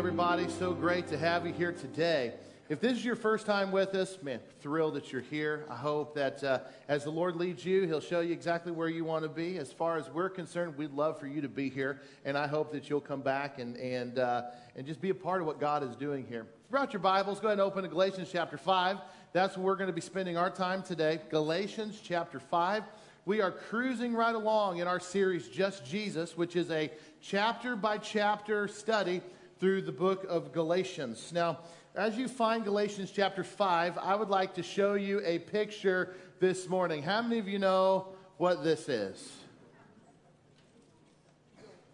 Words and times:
everybody. 0.00 0.48
So 0.48 0.72
great 0.72 1.06
to 1.08 1.18
have 1.18 1.46
you 1.46 1.52
here 1.52 1.72
today. 1.72 2.32
If 2.70 2.80
this 2.80 2.92
is 2.92 3.04
your 3.04 3.16
first 3.16 3.44
time 3.44 3.70
with 3.70 3.94
us, 3.94 4.16
man, 4.22 4.40
thrilled 4.62 4.94
that 4.94 5.12
you're 5.12 5.20
here. 5.20 5.66
I 5.68 5.76
hope 5.76 6.14
that 6.14 6.42
uh, 6.42 6.60
as 6.88 7.04
the 7.04 7.10
Lord 7.10 7.36
leads 7.36 7.66
you, 7.66 7.82
He'll 7.82 8.00
show 8.00 8.20
you 8.20 8.32
exactly 8.32 8.72
where 8.72 8.88
you 8.88 9.04
want 9.04 9.24
to 9.24 9.28
be. 9.28 9.58
As 9.58 9.70
far 9.70 9.98
as 9.98 10.08
we're 10.08 10.30
concerned, 10.30 10.78
we'd 10.78 10.92
love 10.92 11.20
for 11.20 11.26
you 11.26 11.42
to 11.42 11.50
be 11.50 11.68
here, 11.68 12.00
and 12.24 12.38
I 12.38 12.46
hope 12.46 12.72
that 12.72 12.88
you'll 12.88 13.02
come 13.02 13.20
back 13.20 13.58
and 13.58 13.76
and 13.76 14.18
uh, 14.18 14.44
and 14.74 14.86
just 14.86 15.02
be 15.02 15.10
a 15.10 15.14
part 15.14 15.42
of 15.42 15.46
what 15.46 15.60
God 15.60 15.82
is 15.82 15.94
doing 15.96 16.24
here. 16.26 16.46
Throughout 16.70 16.94
your 16.94 17.00
Bibles, 17.00 17.38
go 17.38 17.48
ahead 17.48 17.58
and 17.58 17.60
open 17.60 17.82
to 17.82 17.88
Galatians 17.90 18.30
chapter 18.32 18.56
five. 18.56 18.96
That's 19.34 19.58
where 19.58 19.66
we're 19.66 19.76
going 19.76 19.88
to 19.88 19.92
be 19.92 20.00
spending 20.00 20.38
our 20.38 20.48
time 20.48 20.82
today. 20.82 21.20
Galatians 21.28 22.00
chapter 22.02 22.40
five. 22.40 22.84
We 23.26 23.42
are 23.42 23.50
cruising 23.50 24.14
right 24.14 24.34
along 24.34 24.78
in 24.78 24.88
our 24.88 24.98
series, 24.98 25.46
Just 25.46 25.84
Jesus, 25.84 26.38
which 26.38 26.56
is 26.56 26.70
a 26.70 26.90
chapter 27.20 27.76
by 27.76 27.98
chapter 27.98 28.66
study 28.66 29.20
through 29.60 29.82
the 29.82 29.92
book 29.92 30.24
of 30.28 30.52
Galatians. 30.52 31.30
Now, 31.32 31.58
as 31.94 32.16
you 32.16 32.28
find 32.28 32.64
Galatians 32.64 33.12
chapter 33.14 33.44
5, 33.44 33.98
I 33.98 34.14
would 34.14 34.30
like 34.30 34.54
to 34.54 34.62
show 34.62 34.94
you 34.94 35.20
a 35.24 35.38
picture 35.38 36.14
this 36.40 36.66
morning. 36.66 37.02
How 37.02 37.20
many 37.20 37.38
of 37.38 37.46
you 37.46 37.58
know 37.58 38.08
what 38.38 38.64
this 38.64 38.88
is? 38.88 39.30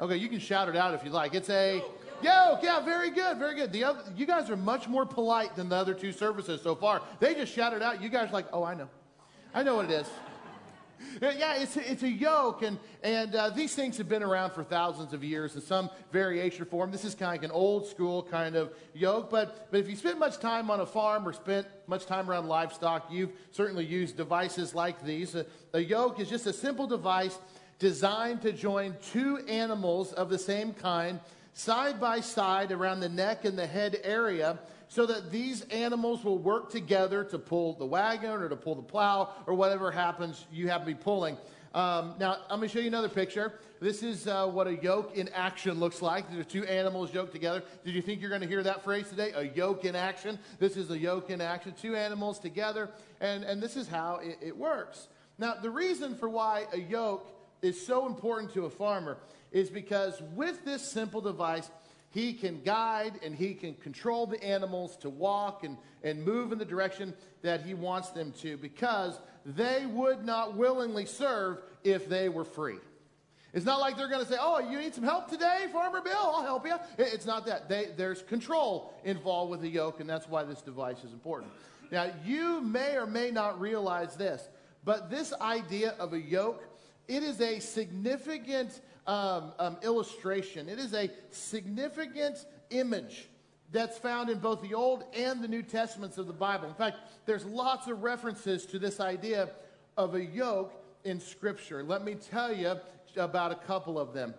Okay, 0.00 0.16
you 0.16 0.28
can 0.28 0.38
shout 0.38 0.68
it 0.68 0.76
out 0.76 0.94
if 0.94 1.02
you 1.02 1.10
like. 1.10 1.34
It's 1.34 1.50
a 1.50 1.82
yoke. 2.22 2.60
Yeah, 2.62 2.80
very 2.84 3.10
good, 3.10 3.38
very 3.38 3.56
good. 3.56 3.72
The 3.72 3.82
other, 3.82 4.00
you 4.16 4.26
guys 4.26 4.48
are 4.48 4.56
much 4.56 4.86
more 4.86 5.04
polite 5.04 5.56
than 5.56 5.68
the 5.68 5.76
other 5.76 5.94
two 5.94 6.12
services 6.12 6.62
so 6.62 6.76
far. 6.76 7.02
They 7.18 7.34
just 7.34 7.52
shouted 7.52 7.82
out. 7.82 8.00
You 8.00 8.08
guys 8.08 8.28
are 8.28 8.32
like, 8.32 8.46
oh, 8.52 8.62
I 8.62 8.74
know. 8.74 8.88
I 9.52 9.64
know 9.64 9.74
what 9.76 9.86
it 9.86 9.90
is. 9.90 10.06
Yeah, 11.20 11.56
it's 11.56 11.76
a, 11.76 11.90
it's 11.90 12.02
a 12.02 12.10
yoke, 12.10 12.62
and, 12.62 12.78
and 13.02 13.34
uh, 13.34 13.48
these 13.48 13.74
things 13.74 13.96
have 13.96 14.08
been 14.08 14.22
around 14.22 14.50
for 14.50 14.62
thousands 14.62 15.14
of 15.14 15.24
years 15.24 15.54
in 15.54 15.62
some 15.62 15.88
variation 16.12 16.62
or 16.62 16.66
form. 16.66 16.90
This 16.90 17.06
is 17.06 17.14
kind 17.14 17.34
of 17.34 17.42
like 17.42 17.50
an 17.50 17.56
old 17.56 17.86
school 17.86 18.22
kind 18.22 18.54
of 18.54 18.72
yoke, 18.92 19.30
but, 19.30 19.68
but 19.70 19.80
if 19.80 19.88
you 19.88 19.96
spent 19.96 20.18
much 20.18 20.38
time 20.40 20.70
on 20.70 20.80
a 20.80 20.86
farm 20.86 21.26
or 21.26 21.32
spent 21.32 21.66
much 21.86 22.04
time 22.04 22.30
around 22.30 22.48
livestock, 22.48 23.10
you've 23.10 23.30
certainly 23.50 23.84
used 23.84 24.18
devices 24.18 24.74
like 24.74 25.02
these. 25.04 25.34
A, 25.34 25.46
a 25.72 25.80
yoke 25.80 26.20
is 26.20 26.28
just 26.28 26.46
a 26.46 26.52
simple 26.52 26.86
device 26.86 27.38
designed 27.78 28.42
to 28.42 28.52
join 28.52 28.94
two 29.10 29.38
animals 29.48 30.12
of 30.12 30.28
the 30.28 30.38
same 30.38 30.74
kind 30.74 31.18
side 31.56 31.98
by 31.98 32.20
side 32.20 32.70
around 32.70 33.00
the 33.00 33.08
neck 33.08 33.46
and 33.46 33.58
the 33.58 33.66
head 33.66 33.98
area 34.04 34.58
so 34.88 35.06
that 35.06 35.32
these 35.32 35.62
animals 35.62 36.22
will 36.22 36.38
work 36.38 36.70
together 36.70 37.24
to 37.24 37.38
pull 37.38 37.72
the 37.72 37.86
wagon 37.86 38.30
or 38.30 38.48
to 38.50 38.56
pull 38.56 38.74
the 38.74 38.82
plow 38.82 39.30
or 39.46 39.54
whatever 39.54 39.90
happens 39.90 40.44
you 40.52 40.68
have 40.68 40.82
to 40.82 40.86
be 40.86 40.94
pulling. 40.94 41.34
Um, 41.74 42.14
now, 42.20 42.36
I'm 42.50 42.58
going 42.58 42.68
to 42.68 42.74
show 42.74 42.80
you 42.80 42.88
another 42.88 43.08
picture. 43.08 43.54
This 43.80 44.02
is 44.02 44.28
uh, 44.28 44.46
what 44.46 44.66
a 44.66 44.76
yoke 44.76 45.16
in 45.16 45.30
action 45.30 45.80
looks 45.80 46.02
like. 46.02 46.30
There's 46.30 46.46
two 46.46 46.64
animals 46.64 47.12
yoked 47.12 47.32
together. 47.32 47.62
Did 47.84 47.94
you 47.94 48.02
think 48.02 48.20
you're 48.20 48.30
going 48.30 48.42
to 48.42 48.48
hear 48.48 48.62
that 48.62 48.84
phrase 48.84 49.08
today? 49.08 49.32
A 49.34 49.44
yoke 49.44 49.86
in 49.86 49.96
action. 49.96 50.38
This 50.58 50.76
is 50.76 50.90
a 50.90 50.98
yoke 50.98 51.30
in 51.30 51.40
action. 51.40 51.72
Two 51.80 51.96
animals 51.96 52.38
together, 52.38 52.90
and, 53.20 53.44
and 53.44 53.62
this 53.62 53.76
is 53.76 53.88
how 53.88 54.20
it, 54.22 54.38
it 54.42 54.56
works. 54.56 55.08
Now, 55.38 55.54
the 55.54 55.70
reason 55.70 56.16
for 56.16 56.28
why 56.28 56.66
a 56.72 56.78
yoke 56.78 57.30
is 57.62 57.84
so 57.86 58.06
important 58.06 58.52
to 58.54 58.66
a 58.66 58.70
farmer 58.70 59.16
is 59.52 59.70
because 59.70 60.20
with 60.34 60.64
this 60.64 60.82
simple 60.82 61.20
device, 61.20 61.70
he 62.10 62.32
can 62.32 62.62
guide 62.62 63.20
and 63.22 63.34
he 63.34 63.54
can 63.54 63.74
control 63.74 64.26
the 64.26 64.42
animals 64.42 64.96
to 64.98 65.10
walk 65.10 65.64
and, 65.64 65.76
and 66.02 66.24
move 66.24 66.52
in 66.52 66.58
the 66.58 66.64
direction 66.64 67.14
that 67.42 67.62
he 67.62 67.74
wants 67.74 68.10
them 68.10 68.32
to 68.40 68.56
because 68.56 69.20
they 69.44 69.86
would 69.86 70.24
not 70.24 70.56
willingly 70.56 71.06
serve 71.06 71.58
if 71.84 72.08
they 72.08 72.28
were 72.28 72.44
free. 72.44 72.78
It's 73.52 73.64
not 73.64 73.80
like 73.80 73.96
they're 73.96 74.08
going 74.08 74.24
to 74.24 74.30
say, 74.30 74.36
Oh, 74.38 74.58
you 74.58 74.78
need 74.78 74.94
some 74.94 75.04
help 75.04 75.30
today, 75.30 75.66
Farmer 75.72 76.02
Bill? 76.02 76.14
I'll 76.16 76.42
help 76.42 76.66
you. 76.66 76.74
It's 76.98 77.26
not 77.26 77.46
that. 77.46 77.68
They, 77.68 77.88
there's 77.96 78.22
control 78.22 78.92
involved 79.04 79.50
with 79.50 79.60
the 79.60 79.68
yoke, 79.68 80.00
and 80.00 80.08
that's 80.08 80.28
why 80.28 80.44
this 80.44 80.60
device 80.60 81.04
is 81.04 81.12
important. 81.12 81.52
Now, 81.90 82.10
you 82.24 82.60
may 82.60 82.96
or 82.96 83.06
may 83.06 83.30
not 83.30 83.60
realize 83.60 84.16
this, 84.16 84.48
but 84.84 85.10
this 85.10 85.32
idea 85.40 85.94
of 85.98 86.12
a 86.12 86.20
yoke, 86.20 86.64
it 87.08 87.22
is 87.22 87.40
a 87.40 87.60
significant 87.60 88.80
um, 89.06 89.52
um, 89.58 89.76
illustration. 89.82 90.68
It 90.68 90.78
is 90.78 90.94
a 90.94 91.10
significant 91.30 92.44
image 92.70 93.28
that's 93.72 93.98
found 93.98 94.30
in 94.30 94.38
both 94.38 94.62
the 94.62 94.74
Old 94.74 95.04
and 95.14 95.42
the 95.42 95.48
New 95.48 95.62
Testaments 95.62 96.18
of 96.18 96.26
the 96.26 96.32
Bible. 96.32 96.68
In 96.68 96.74
fact, 96.74 96.98
there's 97.24 97.44
lots 97.44 97.88
of 97.88 98.02
references 98.02 98.64
to 98.66 98.78
this 98.78 99.00
idea 99.00 99.50
of 99.96 100.14
a 100.14 100.24
yoke 100.24 100.72
in 101.04 101.20
Scripture. 101.20 101.82
Let 101.82 102.04
me 102.04 102.14
tell 102.14 102.52
you 102.52 102.76
about 103.16 103.52
a 103.52 103.56
couple 103.56 103.98
of 103.98 104.12
them. 104.12 104.34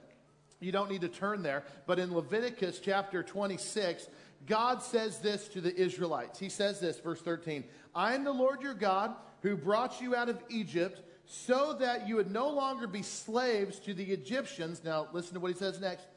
You 0.59 0.71
don't 0.71 0.89
need 0.89 1.01
to 1.01 1.09
turn 1.09 1.43
there, 1.43 1.63
but 1.85 1.99
in 1.99 2.13
Leviticus 2.13 2.79
chapter 2.79 3.21
26, 3.21 4.07
God 4.47 4.81
says 4.81 5.19
this 5.19 5.47
to 5.49 5.61
the 5.61 5.75
Israelites. 5.75 6.39
He 6.39 6.49
says 6.49 6.79
this, 6.79 6.99
verse 6.99 7.21
13 7.21 7.63
I 7.93 8.15
am 8.15 8.23
the 8.23 8.31
Lord 8.31 8.61
your 8.61 8.73
God 8.73 9.15
who 9.41 9.55
brought 9.55 10.01
you 10.01 10.15
out 10.15 10.29
of 10.29 10.41
Egypt 10.49 11.01
so 11.27 11.73
that 11.73 12.07
you 12.07 12.15
would 12.15 12.31
no 12.31 12.49
longer 12.49 12.87
be 12.87 13.01
slaves 13.01 13.79
to 13.79 13.93
the 13.93 14.03
Egyptians. 14.03 14.81
Now, 14.83 15.07
listen 15.11 15.33
to 15.33 15.39
what 15.41 15.51
he 15.51 15.57
says 15.57 15.79
next. 15.79 16.07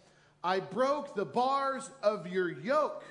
I 0.42 0.60
broke 0.60 1.14
the 1.14 1.24
bars 1.24 1.90
of 2.02 2.28
your 2.28 2.50
yoke 2.50 3.04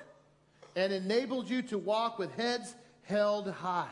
and 0.74 0.92
enabled 0.92 1.48
you 1.50 1.62
to 1.62 1.78
walk 1.78 2.18
with 2.18 2.34
heads 2.36 2.74
held 3.02 3.50
high. 3.50 3.86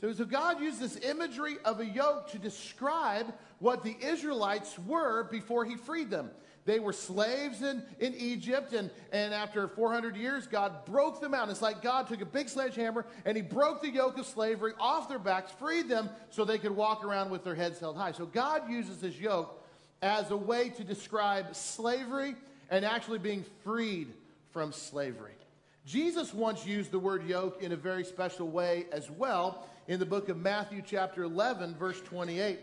So, 0.00 0.12
so 0.12 0.24
God 0.24 0.60
used 0.60 0.80
this 0.80 0.96
imagery 0.96 1.56
of 1.64 1.78
a 1.80 1.86
yoke 1.86 2.30
to 2.32 2.38
describe 2.38 3.32
what 3.60 3.84
the 3.84 3.96
Israelites 4.00 4.78
were 4.78 5.24
before 5.24 5.64
he 5.64 5.76
freed 5.76 6.10
them. 6.10 6.30
They 6.70 6.78
were 6.78 6.92
slaves 6.92 7.62
in, 7.62 7.82
in 7.98 8.14
Egypt, 8.14 8.74
and, 8.74 8.92
and 9.10 9.34
after 9.34 9.66
400 9.66 10.14
years, 10.14 10.46
God 10.46 10.84
broke 10.84 11.20
them 11.20 11.34
out. 11.34 11.48
It's 11.48 11.60
like 11.60 11.82
God 11.82 12.06
took 12.06 12.20
a 12.20 12.24
big 12.24 12.48
sledgehammer 12.48 13.06
and 13.24 13.36
he 13.36 13.42
broke 13.42 13.82
the 13.82 13.90
yoke 13.90 14.16
of 14.18 14.26
slavery 14.26 14.74
off 14.78 15.08
their 15.08 15.18
backs, 15.18 15.50
freed 15.50 15.88
them 15.88 16.08
so 16.28 16.44
they 16.44 16.58
could 16.58 16.70
walk 16.70 17.04
around 17.04 17.28
with 17.28 17.42
their 17.42 17.56
heads 17.56 17.80
held 17.80 17.96
high. 17.96 18.12
So 18.12 18.24
God 18.24 18.70
uses 18.70 19.00
this 19.00 19.18
yoke 19.18 19.60
as 20.00 20.30
a 20.30 20.36
way 20.36 20.68
to 20.68 20.84
describe 20.84 21.56
slavery 21.56 22.36
and 22.70 22.84
actually 22.84 23.18
being 23.18 23.44
freed 23.64 24.12
from 24.52 24.70
slavery. 24.70 25.34
Jesus 25.84 26.32
once 26.32 26.64
used 26.64 26.92
the 26.92 27.00
word 27.00 27.26
yoke 27.26 27.64
in 27.64 27.72
a 27.72 27.76
very 27.76 28.04
special 28.04 28.48
way 28.48 28.86
as 28.92 29.10
well 29.10 29.66
in 29.88 29.98
the 29.98 30.06
book 30.06 30.28
of 30.28 30.36
Matthew, 30.36 30.82
chapter 30.86 31.24
11, 31.24 31.74
verse 31.74 32.00
28. 32.02 32.60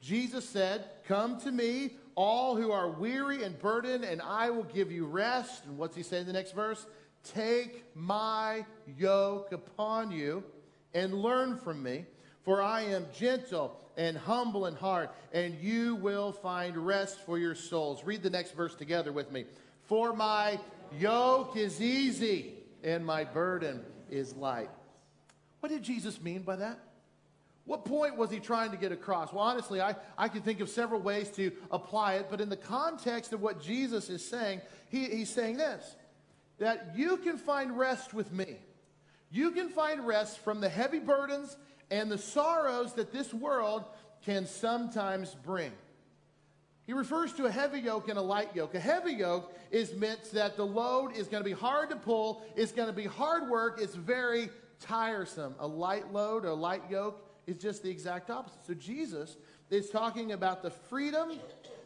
Jesus 0.00 0.48
said, 0.48 0.84
Come 1.08 1.40
to 1.40 1.50
me, 1.50 1.96
all 2.18 2.56
who 2.56 2.72
are 2.72 2.90
weary 2.90 3.44
and 3.44 3.56
burdened, 3.60 4.02
and 4.02 4.20
I 4.20 4.50
will 4.50 4.64
give 4.64 4.90
you 4.90 5.06
rest. 5.06 5.64
And 5.66 5.78
what's 5.78 5.94
he 5.94 6.02
saying 6.02 6.22
in 6.22 6.26
the 6.26 6.32
next 6.32 6.50
verse? 6.50 6.84
Take 7.22 7.84
my 7.94 8.66
yoke 8.98 9.52
upon 9.52 10.10
you 10.10 10.42
and 10.94 11.14
learn 11.14 11.56
from 11.56 11.80
me, 11.80 12.06
for 12.42 12.60
I 12.60 12.82
am 12.86 13.06
gentle 13.16 13.78
and 13.96 14.16
humble 14.16 14.66
in 14.66 14.74
heart, 14.74 15.14
and 15.32 15.54
you 15.60 15.94
will 15.94 16.32
find 16.32 16.76
rest 16.76 17.20
for 17.24 17.38
your 17.38 17.54
souls. 17.54 18.02
Read 18.02 18.24
the 18.24 18.30
next 18.30 18.56
verse 18.56 18.74
together 18.74 19.12
with 19.12 19.30
me. 19.30 19.44
For 19.84 20.12
my 20.12 20.58
yoke 20.98 21.56
is 21.56 21.80
easy 21.80 22.54
and 22.82 23.06
my 23.06 23.22
burden 23.22 23.84
is 24.10 24.34
light. 24.34 24.70
What 25.60 25.70
did 25.70 25.84
Jesus 25.84 26.20
mean 26.20 26.42
by 26.42 26.56
that? 26.56 26.80
What 27.68 27.84
point 27.84 28.16
was 28.16 28.30
he 28.30 28.40
trying 28.40 28.70
to 28.70 28.78
get 28.78 28.92
across? 28.92 29.30
Well, 29.30 29.44
honestly, 29.44 29.78
I, 29.78 29.94
I 30.16 30.28
can 30.28 30.40
think 30.40 30.60
of 30.60 30.70
several 30.70 31.02
ways 31.02 31.28
to 31.32 31.52
apply 31.70 32.14
it, 32.14 32.28
but 32.30 32.40
in 32.40 32.48
the 32.48 32.56
context 32.56 33.34
of 33.34 33.42
what 33.42 33.60
Jesus 33.60 34.08
is 34.08 34.26
saying, 34.26 34.62
he, 34.88 35.04
he's 35.04 35.28
saying 35.28 35.58
this 35.58 35.94
that 36.60 36.94
you 36.96 37.18
can 37.18 37.36
find 37.36 37.78
rest 37.78 38.14
with 38.14 38.32
me. 38.32 38.56
You 39.30 39.50
can 39.50 39.68
find 39.68 40.06
rest 40.06 40.38
from 40.38 40.62
the 40.62 40.68
heavy 40.70 40.98
burdens 40.98 41.58
and 41.90 42.10
the 42.10 42.16
sorrows 42.16 42.94
that 42.94 43.12
this 43.12 43.34
world 43.34 43.84
can 44.24 44.46
sometimes 44.46 45.34
bring. 45.44 45.70
He 46.86 46.94
refers 46.94 47.34
to 47.34 47.44
a 47.44 47.50
heavy 47.50 47.80
yoke 47.80 48.08
and 48.08 48.18
a 48.18 48.22
light 48.22 48.56
yoke. 48.56 48.74
A 48.76 48.80
heavy 48.80 49.12
yoke 49.12 49.54
is 49.70 49.94
meant 49.94 50.32
that 50.32 50.56
the 50.56 50.64
load 50.64 51.14
is 51.14 51.28
going 51.28 51.44
to 51.44 51.48
be 51.48 51.54
hard 51.54 51.90
to 51.90 51.96
pull, 51.96 52.42
it's 52.56 52.72
going 52.72 52.88
to 52.88 52.94
be 52.94 53.04
hard 53.04 53.50
work, 53.50 53.78
it's 53.78 53.94
very 53.94 54.48
tiresome. 54.80 55.54
A 55.58 55.66
light 55.66 56.14
load, 56.14 56.46
a 56.46 56.54
light 56.54 56.82
yoke, 56.88 57.27
is 57.48 57.56
just 57.56 57.82
the 57.82 57.90
exact 57.90 58.30
opposite. 58.30 58.64
So 58.66 58.74
Jesus 58.74 59.36
is 59.70 59.88
talking 59.90 60.32
about 60.32 60.62
the 60.62 60.70
freedom 60.70 61.32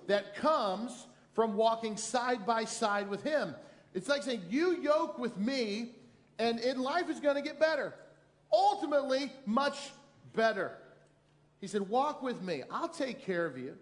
that 0.09 0.35
comes 0.35 1.07
from 1.35 1.55
walking 1.55 1.97
side 1.97 2.45
by 2.45 2.65
side 2.65 3.09
with 3.09 3.23
Him. 3.23 3.55
It's 3.95 4.09
like 4.09 4.23
saying, 4.23 4.43
You 4.51 4.77
yoke 4.83 5.19
with 5.19 5.39
me, 5.39 5.93
and 6.39 6.59
in 6.59 6.83
life 6.83 7.09
is 7.09 7.21
going 7.21 7.37
to 7.37 7.43
get 7.43 7.61
better. 7.61 7.95
Ultimately, 8.53 9.33
much 9.47 9.79
better. 10.35 10.73
He 11.61 11.69
said, 11.69 11.89
Walk 11.89 12.23
with 12.23 12.43
me. 12.43 12.65
I'll 12.71 12.89
take 12.89 13.25
care 13.25 13.47
of 13.47 13.57
you. 13.57 13.77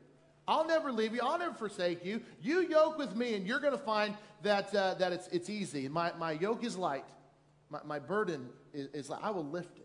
I'll 0.46 0.66
never 0.66 0.92
leave 0.92 1.14
you. 1.14 1.20
I'll 1.22 1.38
never 1.38 1.54
forsake 1.54 2.04
you. 2.04 2.20
You 2.42 2.60
yoke 2.68 2.98
with 2.98 3.16
me, 3.16 3.34
and 3.34 3.46
you're 3.46 3.60
going 3.60 3.76
to 3.76 3.82
find 3.82 4.14
that, 4.42 4.74
uh, 4.74 4.94
that 4.94 5.12
it's, 5.12 5.28
it's 5.28 5.48
easy. 5.48 5.88
My, 5.88 6.12
my 6.18 6.32
yoke 6.32 6.62
is 6.62 6.76
light. 6.76 7.04
My, 7.70 7.80
my 7.84 7.98
burden 7.98 8.48
is, 8.74 8.88
is 8.92 9.08
light. 9.08 9.20
I 9.22 9.30
will 9.30 9.46
lift. 9.46 9.79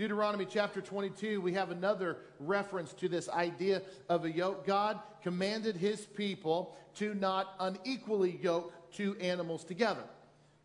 Deuteronomy 0.00 0.46
chapter 0.46 0.80
22, 0.80 1.42
we 1.42 1.52
have 1.52 1.70
another 1.70 2.16
reference 2.38 2.94
to 2.94 3.06
this 3.06 3.28
idea 3.28 3.82
of 4.08 4.24
a 4.24 4.32
yoke. 4.32 4.66
God 4.66 4.98
commanded 5.22 5.76
his 5.76 6.06
people 6.06 6.74
to 6.94 7.12
not 7.12 7.54
unequally 7.60 8.38
yoke 8.42 8.72
two 8.94 9.14
animals 9.20 9.62
together. 9.62 10.00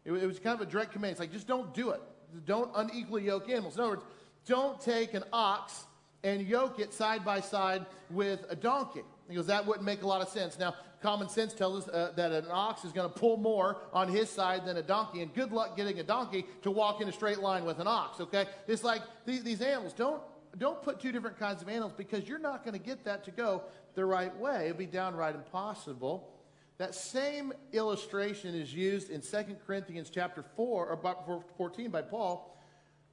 It, 0.06 0.14
it 0.14 0.26
was 0.26 0.40
kind 0.40 0.56
of 0.56 0.66
a 0.66 0.72
direct 0.72 0.94
command. 0.94 1.12
It's 1.12 1.20
like, 1.20 1.34
just 1.34 1.48
don't 1.48 1.74
do 1.74 1.90
it. 1.90 2.00
Don't 2.46 2.72
unequally 2.76 3.26
yoke 3.26 3.50
animals. 3.50 3.76
In 3.76 3.82
other 3.82 3.90
words, 3.90 4.06
don't 4.46 4.80
take 4.80 5.14
an 5.14 5.26
ox 5.34 5.84
and 6.24 6.48
yoke 6.48 6.80
it 6.80 6.94
side 6.94 7.26
by 7.26 7.42
side 7.42 7.86
with 8.10 8.46
a 8.50 8.56
donkey. 8.56 9.04
He 9.28 9.36
goes, 9.36 9.48
that 9.48 9.66
wouldn't 9.66 9.86
make 9.86 10.04
a 10.04 10.08
lot 10.08 10.22
of 10.22 10.30
sense. 10.30 10.60
Now, 10.60 10.76
common 11.02 11.30
sense 11.30 11.54
tells 11.54 11.88
us 11.88 11.94
uh, 11.94 12.12
that 12.16 12.32
an 12.32 12.46
ox 12.50 12.86
is 12.86 12.92
going 12.92 13.12
to 13.12 13.20
pull 13.20 13.38
more 13.38 13.78
on 13.94 14.08
his 14.08 14.30
side 14.30 14.66
than 14.66 14.78
a 14.78 14.84
donkey, 14.84 15.22
and 15.22 15.34
good 15.34 15.52
luck 15.52 15.76
getting 15.76 16.00
a 16.00 16.04
donkey 16.04 16.46
to 16.62 16.72
walk 16.72 17.02
in 17.02 17.10
a 17.10 17.12
straight 17.12 17.40
line 17.40 17.66
with 17.66 17.80
an 17.80 17.88
ox, 17.88 18.20
okay? 18.22 18.46
It's 18.68 18.84
like 18.84 19.02
these, 19.26 19.44
these 19.44 19.62
animals. 19.62 19.94
Don't, 19.94 20.22
don't 20.58 20.82
put 20.82 21.00
two 21.00 21.12
different 21.12 21.40
kinds 21.40 21.62
of 21.62 21.70
animals 21.70 21.94
because 21.96 22.28
you're 22.28 22.40
not 22.40 22.64
going 22.64 22.78
to 22.78 22.84
get 22.84 23.04
that 23.06 23.24
to 23.26 23.32
go 23.32 23.64
the 23.96 24.06
right 24.06 24.36
way. 24.38 24.66
It'd 24.66 24.78
be 24.78 24.86
downright 24.86 25.36
impossible. 25.36 26.32
That 26.78 26.94
same 26.94 27.54
illustration 27.72 28.54
is 28.54 28.74
used 28.74 29.10
in 29.10 29.22
2 29.22 29.56
Corinthians 29.66 30.10
chapter 30.10 30.44
4, 30.56 30.88
or 30.88 31.44
14 31.58 31.90
by 31.90 32.02
Paul, 32.02 32.58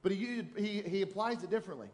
but 0.01 0.11
he, 0.11 0.43
he, 0.57 0.81
he 0.81 1.01
applies 1.01 1.43
it 1.43 1.49
differently. 1.49 1.87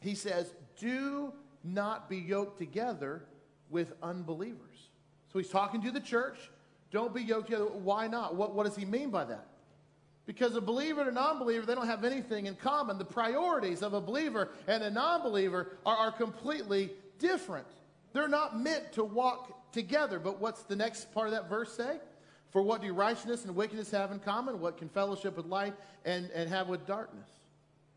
He 0.00 0.14
says, 0.14 0.54
Do 0.78 1.32
not 1.62 2.08
be 2.08 2.18
yoked 2.18 2.58
together 2.58 3.24
with 3.70 3.92
unbelievers. 4.02 4.88
So 5.32 5.38
he's 5.38 5.48
talking 5.48 5.82
to 5.82 5.90
the 5.90 6.00
church. 6.00 6.36
Don't 6.90 7.12
be 7.12 7.22
yoked 7.22 7.46
together. 7.46 7.64
Why 7.64 8.06
not? 8.06 8.36
What, 8.36 8.54
what 8.54 8.66
does 8.66 8.76
he 8.76 8.84
mean 8.84 9.10
by 9.10 9.24
that? 9.24 9.46
Because 10.26 10.54
a 10.56 10.60
believer 10.60 11.00
and 11.00 11.10
a 11.10 11.12
non 11.12 11.38
believer, 11.38 11.66
they 11.66 11.74
don't 11.74 11.86
have 11.86 12.04
anything 12.04 12.46
in 12.46 12.54
common. 12.54 12.98
The 12.98 13.04
priorities 13.04 13.82
of 13.82 13.92
a 13.92 14.00
believer 14.00 14.50
and 14.66 14.82
a 14.82 14.90
non 14.90 15.22
believer 15.22 15.72
are, 15.84 15.96
are 15.96 16.12
completely 16.12 16.90
different. 17.18 17.66
They're 18.12 18.28
not 18.28 18.58
meant 18.58 18.92
to 18.92 19.04
walk 19.04 19.72
together. 19.72 20.18
But 20.18 20.40
what's 20.40 20.62
the 20.62 20.76
next 20.76 21.12
part 21.12 21.26
of 21.26 21.32
that 21.32 21.48
verse 21.48 21.76
say? 21.76 21.98
For 22.50 22.62
what 22.62 22.80
do 22.80 22.92
righteousness 22.94 23.44
and 23.44 23.56
wickedness 23.56 23.90
have 23.90 24.12
in 24.12 24.20
common? 24.20 24.60
What 24.60 24.78
can 24.78 24.88
fellowship 24.88 25.36
with 25.36 25.46
light 25.46 25.74
and, 26.04 26.30
and 26.30 26.48
have 26.48 26.68
with 26.68 26.86
darkness? 26.86 27.28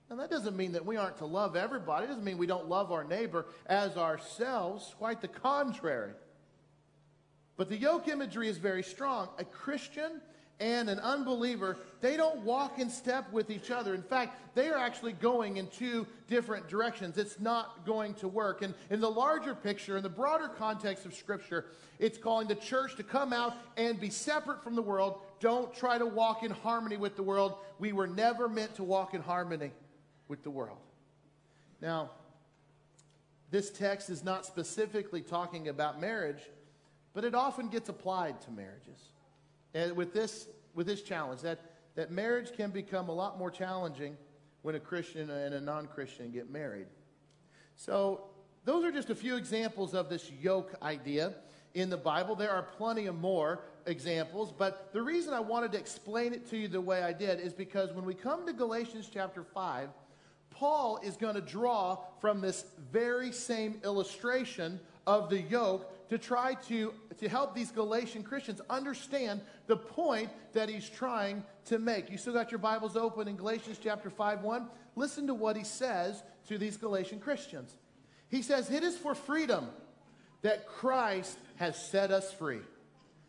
And 0.09 0.19
that 0.19 0.30
doesn't 0.30 0.56
mean 0.56 0.71
that 0.71 0.86
we 0.86 0.95
aren't 0.95 1.18
to 1.18 1.25
love 1.25 1.56
everybody. 1.56 2.06
It 2.06 2.07
doesn't 2.07 2.24
mean 2.24 2.38
we 2.38 2.48
don't 2.48 2.69
love 2.69 2.92
our 2.92 3.04
neighbor 3.04 3.45
as 3.65 3.98
ourselves. 3.98 4.95
Quite 4.98 5.21
the 5.21 5.27
contrary. 5.27 6.13
But 7.57 7.69
the 7.69 7.75
yoke 7.75 8.07
imagery 8.07 8.48
is 8.48 8.57
very 8.57 8.83
strong. 8.83 9.30
A 9.38 9.44
Christian 9.44 10.21
and 10.59 10.89
an 10.89 11.00
unbeliever, 11.00 11.77
they 12.01 12.15
don't 12.15 12.39
walk 12.39 12.80
in 12.80 12.89
step 12.89 13.31
with 13.33 13.50
each 13.51 13.69
other. 13.69 13.94
In 13.94 14.01
fact, 14.01 14.56
they 14.56 14.69
are 14.69 14.77
actually 14.77 15.12
going 15.12 15.57
in 15.57 15.68
two 15.68 16.07
different 16.27 16.68
directions. 16.69 17.18
It's 17.18 17.39
not 17.39 17.86
going 17.86 18.13
to 18.15 18.27
work. 18.27 18.62
And 18.62 18.74
in 18.89 19.01
the 19.01 19.12
larger 19.12 19.53
picture, 19.53 19.98
in 19.98 20.03
the 20.03 20.10
broader 20.10 20.48
context 20.48 21.06
of 21.06 21.13
Scripture, 21.13 21.65
it's 22.00 22.18
calling 22.18 22.48
the 22.48 22.56
church 22.56 22.95
to 22.95 23.03
come 23.03 23.33
out 23.33 23.56
and 23.75 24.00
be 24.00 24.10
separate 24.10 24.63
from 24.63 24.75
the 24.75 24.81
world. 24.81 25.19
Don't 25.42 25.74
try 25.75 25.98
to 25.98 26.06
walk 26.06 26.44
in 26.44 26.51
harmony 26.51 26.98
with 26.98 27.18
the 27.18 27.24
world. 27.24 27.56
We 27.77 27.92
were 27.92 28.07
never 28.07 28.48
meant 28.48 28.75
to 28.75 28.83
walk 28.83 29.13
in 29.13 29.21
harmony 29.21 29.71
with 30.27 30.44
the 30.44 30.50
world. 30.50 30.79
Now, 31.81 32.12
this 33.50 33.69
text 33.69 34.09
is 34.09 34.24
not 34.24 34.45
specifically 34.45 35.21
talking 35.21 35.68
about 35.69 36.01
marriage, 36.01 36.41
but 37.13 37.24
it 37.24 37.33
often 37.33 37.69
gets 37.69 37.89
applied 37.89 38.41
to 38.41 38.51
marriages. 38.51 39.00
And 39.74 39.95
with 39.95 40.13
this, 40.13 40.47
with 40.74 40.88
this 40.88 41.01
challenge, 41.01 41.41
that, 41.41 41.59
that 41.95 42.12
marriage 42.12 42.51
can 42.56 42.71
become 42.71 43.09
a 43.09 43.13
lot 43.13 43.38
more 43.38 43.51
challenging 43.51 44.18
when 44.63 44.75
a 44.75 44.79
Christian 44.79 45.29
and 45.29 45.53
a 45.53 45.62
non 45.62 45.88
Christian 45.88 46.31
get 46.31 46.50
married. 46.50 46.88
So, 47.75 48.25
those 48.65 48.83
are 48.83 48.91
just 48.91 49.09
a 49.09 49.15
few 49.15 49.38
examples 49.38 49.94
of 49.94 50.09
this 50.09 50.29
yoke 50.29 50.75
idea 50.81 51.35
in 51.74 51.89
the 51.89 51.97
Bible. 51.97 52.35
There 52.35 52.51
are 52.51 52.63
plenty 52.63 53.06
of 53.06 53.15
more 53.15 53.62
examples, 53.85 54.51
but 54.51 54.91
the 54.91 55.01
reason 55.01 55.33
I 55.33 55.39
wanted 55.39 55.71
to 55.71 55.77
explain 55.77 56.33
it 56.33 56.50
to 56.50 56.57
you 56.57 56.68
the 56.68 56.81
way 56.81 57.01
I 57.01 57.13
did 57.13 57.39
is 57.39 57.53
because 57.53 57.94
when 57.94 58.03
we 58.03 58.13
come 58.13 58.45
to 58.45 58.51
Galatians 58.51 59.09
chapter 59.13 59.44
5, 59.44 59.89
Paul 60.57 61.00
is 61.04 61.18
going 61.18 61.36
to 61.36 61.42
draw 61.42 62.00
from 62.19 62.42
this 62.42 62.65
very 62.92 63.31
same 63.31 63.80
illustration 63.83 64.80
of 65.06 65.30
the 65.30 65.39
yoke 65.39 66.09
to 66.09 66.18
try 66.18 66.56
to, 66.68 66.94
to 67.19 67.30
help 67.30 67.54
these 67.54 67.69
Galatian 67.69 68.24
Christians 68.24 68.59
understand 68.68 69.42
the 69.68 69.77
point 69.77 70.30
that 70.54 70.68
he's 70.68 70.89
trying 70.89 71.44
to 71.65 71.77
make. 71.77 72.09
You 72.09 72.18
still 72.18 72.33
got 72.33 72.50
your 72.50 72.57
Bibles 72.57 72.98
open 72.98 73.27
in 73.27 73.36
Galatians 73.36 73.80
chapter 73.81 74.09
5 74.09 74.42
1? 74.42 74.68
Listen 74.95 75.27
to 75.27 75.36
what 75.36 75.56
he 75.56 75.63
says 75.63 76.24
to 76.48 76.57
these 76.57 76.75
Galatian 76.75 77.19
Christians. 77.19 77.75
He 78.30 78.42
says, 78.42 78.71
It 78.71 78.83
is 78.83 78.98
for 78.98 79.13
freedom 79.13 79.68
that 80.42 80.68
Christ 80.68 81.38
has 81.57 81.75
set 81.75 82.10
us 82.10 82.33
free. 82.33 82.62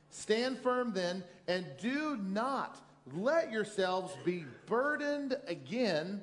Stand 0.09 0.59
firm 0.61 0.95
then, 0.95 1.23
and 1.47 1.67
do 1.79 2.17
not 2.17 2.81
let 3.13 3.53
yourselves 3.53 4.15
be 4.25 4.47
burdened 4.67 5.37
again 5.47 6.23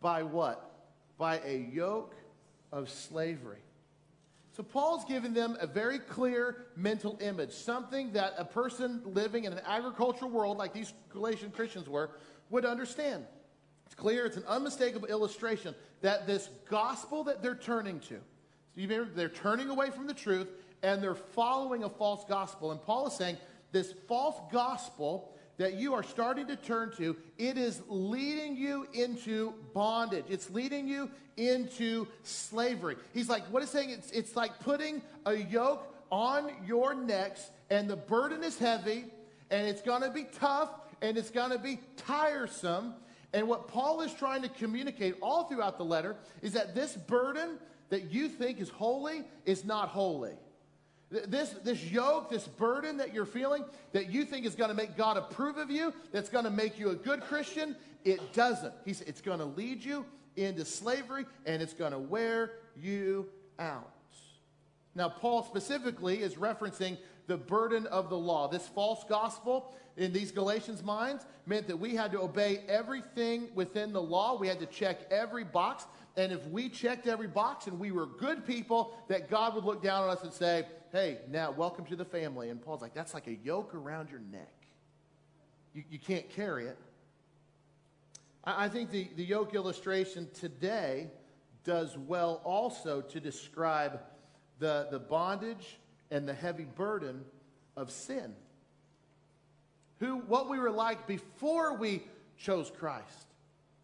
by 0.00 0.22
what? 0.22 0.70
By 1.18 1.40
a 1.44 1.68
yoke 1.72 2.14
of 2.72 2.90
slavery. 2.90 3.58
So 4.56 4.62
Paul's 4.62 5.04
giving 5.04 5.34
them 5.34 5.58
a 5.60 5.66
very 5.66 5.98
clear 5.98 6.66
mental 6.76 7.18
image, 7.20 7.52
something 7.52 8.12
that 8.12 8.32
a 8.38 8.44
person 8.44 9.02
living 9.04 9.44
in 9.44 9.52
an 9.52 9.60
agricultural 9.66 10.30
world 10.30 10.56
like 10.56 10.72
these 10.72 10.94
Galatian 11.10 11.50
Christians 11.50 11.88
were 11.88 12.10
would 12.48 12.64
understand. 12.64 13.26
It's 13.84 13.94
clear, 13.94 14.24
it's 14.24 14.38
an 14.38 14.44
unmistakable 14.48 15.08
illustration 15.08 15.74
that 16.00 16.26
this 16.26 16.48
gospel 16.70 17.24
that 17.24 17.42
they're 17.42 17.54
turning 17.54 18.00
to, 18.00 18.18
they're 19.14 19.28
turning 19.28 19.68
away 19.68 19.90
from 19.90 20.06
the 20.06 20.14
truth 20.14 20.48
and 20.82 21.02
they're 21.02 21.14
following 21.14 21.84
a 21.84 21.88
false 21.90 22.24
gospel. 22.24 22.70
And 22.70 22.82
Paul 22.82 23.08
is 23.08 23.12
saying 23.12 23.36
this 23.72 23.92
false 24.08 24.40
gospel 24.50 25.35
that 25.58 25.74
you 25.74 25.94
are 25.94 26.02
starting 26.02 26.46
to 26.48 26.56
turn 26.56 26.92
to, 26.96 27.16
it 27.38 27.56
is 27.56 27.82
leading 27.88 28.56
you 28.56 28.86
into 28.92 29.54
bondage. 29.72 30.26
It's 30.28 30.50
leading 30.50 30.86
you 30.86 31.10
into 31.36 32.06
slavery. 32.22 32.96
He's 33.14 33.28
like, 33.28 33.44
what 33.46 33.62
is 33.62 33.70
saying? 33.70 33.90
It's, 33.90 34.10
it's 34.10 34.36
like 34.36 34.58
putting 34.60 35.02
a 35.24 35.34
yoke 35.34 35.94
on 36.10 36.50
your 36.66 36.94
necks, 36.94 37.50
and 37.70 37.88
the 37.88 37.96
burden 37.96 38.44
is 38.44 38.58
heavy, 38.58 39.06
and 39.50 39.66
it's 39.66 39.82
going 39.82 40.02
to 40.02 40.10
be 40.10 40.24
tough, 40.38 40.70
and 41.02 41.16
it's 41.16 41.30
going 41.30 41.50
to 41.50 41.58
be 41.58 41.80
tiresome. 41.96 42.94
And 43.32 43.48
what 43.48 43.68
Paul 43.68 44.00
is 44.02 44.14
trying 44.14 44.42
to 44.42 44.48
communicate 44.48 45.16
all 45.20 45.44
throughout 45.44 45.78
the 45.78 45.84
letter 45.84 46.16
is 46.42 46.52
that 46.52 46.74
this 46.74 46.96
burden 46.96 47.58
that 47.88 48.12
you 48.12 48.28
think 48.28 48.60
is 48.60 48.68
holy 48.68 49.24
is 49.44 49.64
not 49.64 49.88
holy. 49.88 50.32
This, 51.10 51.50
this 51.62 51.84
yoke, 51.84 52.30
this 52.30 52.48
burden 52.48 52.96
that 52.96 53.14
you're 53.14 53.26
feeling 53.26 53.64
that 53.92 54.10
you 54.10 54.24
think 54.24 54.44
is 54.44 54.56
going 54.56 54.70
to 54.70 54.74
make 54.74 54.96
God 54.96 55.16
approve 55.16 55.56
of 55.56 55.70
you, 55.70 55.94
that's 56.10 56.28
going 56.28 56.44
to 56.44 56.50
make 56.50 56.78
you 56.78 56.90
a 56.90 56.96
good 56.96 57.20
Christian, 57.22 57.76
it 58.04 58.32
doesn't. 58.32 58.72
It's 58.84 59.20
going 59.20 59.38
to 59.38 59.44
lead 59.44 59.84
you 59.84 60.04
into 60.34 60.64
slavery 60.64 61.24
and 61.46 61.62
it's 61.62 61.74
going 61.74 61.92
to 61.92 61.98
wear 61.98 62.52
you 62.76 63.28
out. 63.58 63.92
Now, 64.96 65.08
Paul 65.08 65.44
specifically 65.44 66.22
is 66.22 66.34
referencing 66.34 66.96
the 67.26 67.36
burden 67.36 67.86
of 67.86 68.08
the 68.08 68.16
law. 68.18 68.48
This 68.48 68.66
false 68.66 69.04
gospel 69.08 69.74
in 69.96 70.12
these 70.12 70.32
Galatians' 70.32 70.82
minds 70.82 71.24
meant 71.46 71.68
that 71.68 71.76
we 71.76 71.94
had 71.94 72.12
to 72.12 72.20
obey 72.20 72.62
everything 72.68 73.48
within 73.54 73.92
the 73.92 74.02
law. 74.02 74.38
We 74.38 74.48
had 74.48 74.58
to 74.60 74.66
check 74.66 75.00
every 75.10 75.44
box. 75.44 75.84
And 76.16 76.32
if 76.32 76.46
we 76.48 76.68
checked 76.68 77.06
every 77.06 77.26
box 77.26 77.66
and 77.66 77.78
we 77.78 77.90
were 77.90 78.06
good 78.06 78.46
people, 78.46 78.96
that 79.08 79.28
God 79.28 79.54
would 79.54 79.64
look 79.64 79.82
down 79.82 80.04
on 80.04 80.10
us 80.10 80.22
and 80.22 80.32
say, 80.32 80.64
hey, 80.92 81.18
now 81.28 81.50
welcome 81.50 81.84
to 81.86 81.96
the 81.96 82.04
family. 82.04 82.48
And 82.48 82.60
Paul's 82.60 82.80
like, 82.80 82.94
that's 82.94 83.12
like 83.12 83.26
a 83.26 83.34
yoke 83.34 83.74
around 83.74 84.10
your 84.10 84.20
neck. 84.20 84.54
You, 85.74 85.84
you 85.90 85.98
can't 85.98 86.28
carry 86.30 86.66
it. 86.66 86.78
I, 88.44 88.64
I 88.64 88.68
think 88.68 88.90
the, 88.90 89.08
the 89.16 89.24
yoke 89.24 89.54
illustration 89.54 90.28
today 90.32 91.10
does 91.64 91.98
well 91.98 92.40
also 92.44 93.02
to 93.02 93.20
describe 93.20 94.00
the, 94.58 94.88
the 94.90 94.98
bondage 94.98 95.78
and 96.10 96.26
the 96.26 96.34
heavy 96.34 96.64
burden 96.64 97.24
of 97.76 97.90
sin. 97.90 98.32
Who, 99.98 100.18
what 100.18 100.48
we 100.48 100.58
were 100.58 100.70
like 100.70 101.06
before 101.06 101.76
we 101.76 102.02
chose 102.38 102.70
Christ. 102.70 103.26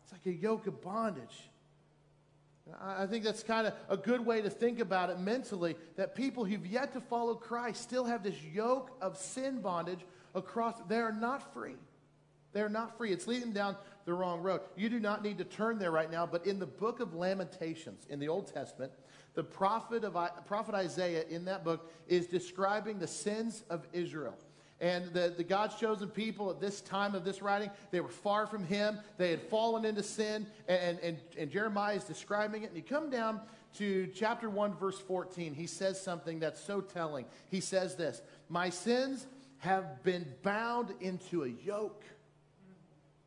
It's 0.04 0.12
like 0.12 0.26
a 0.26 0.32
yoke 0.32 0.66
of 0.66 0.80
bondage. 0.82 1.50
I 2.80 3.06
think 3.06 3.24
that's 3.24 3.42
kind 3.42 3.66
of 3.66 3.74
a 3.88 3.96
good 3.96 4.24
way 4.24 4.40
to 4.40 4.48
think 4.48 4.78
about 4.78 5.10
it 5.10 5.18
mentally 5.18 5.76
that 5.96 6.14
people 6.14 6.44
who've 6.44 6.66
yet 6.66 6.92
to 6.92 7.00
follow 7.00 7.34
Christ 7.34 7.82
still 7.82 8.04
have 8.04 8.22
this 8.22 8.40
yoke 8.42 8.96
of 9.00 9.16
sin 9.18 9.60
bondage 9.60 10.00
across. 10.34 10.76
They 10.88 10.98
are 10.98 11.12
not 11.12 11.52
free. 11.52 11.74
They're 12.52 12.68
not 12.68 12.96
free. 12.96 13.12
It's 13.12 13.26
leading 13.26 13.52
them 13.52 13.52
down 13.52 13.76
the 14.04 14.14
wrong 14.14 14.40
road. 14.40 14.60
You 14.76 14.88
do 14.88 15.00
not 15.00 15.22
need 15.22 15.38
to 15.38 15.44
turn 15.44 15.78
there 15.78 15.90
right 15.90 16.10
now, 16.10 16.26
but 16.26 16.46
in 16.46 16.58
the 16.58 16.66
book 16.66 17.00
of 17.00 17.14
Lamentations 17.14 18.06
in 18.10 18.18
the 18.18 18.28
Old 18.28 18.52
Testament, 18.52 18.92
the 19.34 19.42
prophet, 19.42 20.04
of, 20.04 20.16
prophet 20.46 20.74
Isaiah 20.74 21.24
in 21.28 21.46
that 21.46 21.64
book 21.64 21.90
is 22.06 22.26
describing 22.26 22.98
the 22.98 23.06
sins 23.06 23.64
of 23.70 23.86
Israel. 23.92 24.34
And 24.82 25.12
the, 25.12 25.32
the 25.34 25.44
God's 25.44 25.76
chosen 25.76 26.08
people 26.08 26.50
at 26.50 26.60
this 26.60 26.80
time 26.80 27.14
of 27.14 27.24
this 27.24 27.40
writing, 27.40 27.70
they 27.92 28.00
were 28.00 28.08
far 28.08 28.48
from 28.48 28.64
him. 28.64 28.98
They 29.16 29.30
had 29.30 29.40
fallen 29.42 29.84
into 29.84 30.02
sin. 30.02 30.44
And, 30.66 30.98
and, 30.98 31.18
and 31.38 31.50
Jeremiah 31.52 31.94
is 31.94 32.04
describing 32.04 32.64
it. 32.64 32.66
And 32.66 32.76
you 32.76 32.82
come 32.82 33.08
down 33.08 33.40
to 33.76 34.08
chapter 34.08 34.50
1, 34.50 34.74
verse 34.74 34.98
14. 34.98 35.54
He 35.54 35.68
says 35.68 36.00
something 36.00 36.40
that's 36.40 36.60
so 36.60 36.80
telling. 36.80 37.26
He 37.48 37.60
says 37.60 37.94
this 37.94 38.22
My 38.48 38.70
sins 38.70 39.24
have 39.58 40.02
been 40.02 40.26
bound 40.42 40.92
into 41.00 41.44
a 41.44 41.48
yoke. 41.48 42.02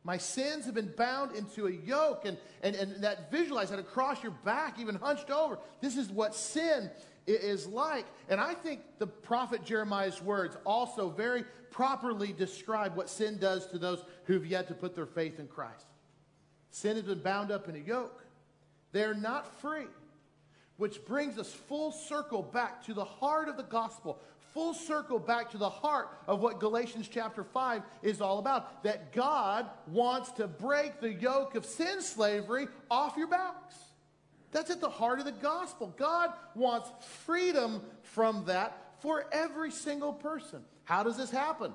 My 0.04 0.18
sins 0.18 0.66
have 0.66 0.74
been 0.74 0.92
bound 0.94 1.34
into 1.34 1.66
a 1.66 1.72
yoke, 1.72 2.26
and, 2.26 2.36
and, 2.62 2.76
and 2.76 3.02
that 3.02 3.32
visualize 3.32 3.70
that 3.70 3.78
across 3.78 4.22
your 4.22 4.32
back, 4.44 4.78
even 4.78 4.94
hunched 4.94 5.30
over. 5.30 5.58
This 5.80 5.96
is 5.96 6.10
what 6.10 6.34
sin 6.34 6.90
is 7.26 7.66
like. 7.66 8.06
And 8.28 8.40
I 8.40 8.54
think 8.54 8.80
the 8.98 9.06
prophet 9.06 9.64
Jeremiah's 9.64 10.22
words 10.22 10.56
also 10.64 11.10
very 11.10 11.44
properly 11.70 12.32
describe 12.32 12.96
what 12.96 13.10
sin 13.10 13.38
does 13.38 13.66
to 13.68 13.78
those 13.78 14.02
who've 14.24 14.46
yet 14.46 14.68
to 14.68 14.74
put 14.74 14.94
their 14.94 15.06
faith 15.06 15.38
in 15.38 15.46
Christ. 15.46 15.86
Sin 16.70 16.96
has 16.96 17.04
been 17.04 17.20
bound 17.20 17.50
up 17.50 17.68
in 17.68 17.76
a 17.76 17.78
yoke, 17.78 18.24
they're 18.92 19.14
not 19.14 19.60
free. 19.60 19.86
Which 20.78 21.04
brings 21.06 21.38
us 21.38 21.50
full 21.50 21.90
circle 21.90 22.42
back 22.42 22.84
to 22.84 22.92
the 22.92 23.04
heart 23.04 23.48
of 23.48 23.56
the 23.56 23.62
gospel, 23.62 24.20
full 24.52 24.74
circle 24.74 25.18
back 25.18 25.50
to 25.52 25.58
the 25.58 25.70
heart 25.70 26.08
of 26.26 26.40
what 26.40 26.60
Galatians 26.60 27.08
chapter 27.08 27.44
5 27.44 27.82
is 28.02 28.20
all 28.20 28.38
about. 28.38 28.82
That 28.82 29.12
God 29.12 29.70
wants 29.86 30.32
to 30.32 30.46
break 30.46 31.00
the 31.00 31.12
yoke 31.12 31.54
of 31.54 31.64
sin 31.64 32.02
slavery 32.02 32.68
off 32.90 33.16
your 33.16 33.28
backs. 33.28 33.74
That's 34.56 34.70
at 34.70 34.80
the 34.80 34.88
heart 34.88 35.18
of 35.18 35.26
the 35.26 35.32
gospel. 35.32 35.92
God 35.98 36.30
wants 36.54 36.90
freedom 37.26 37.82
from 38.00 38.46
that 38.46 38.94
for 39.00 39.26
every 39.30 39.70
single 39.70 40.14
person. 40.14 40.64
How 40.84 41.02
does 41.02 41.18
this 41.18 41.30
happen? 41.30 41.74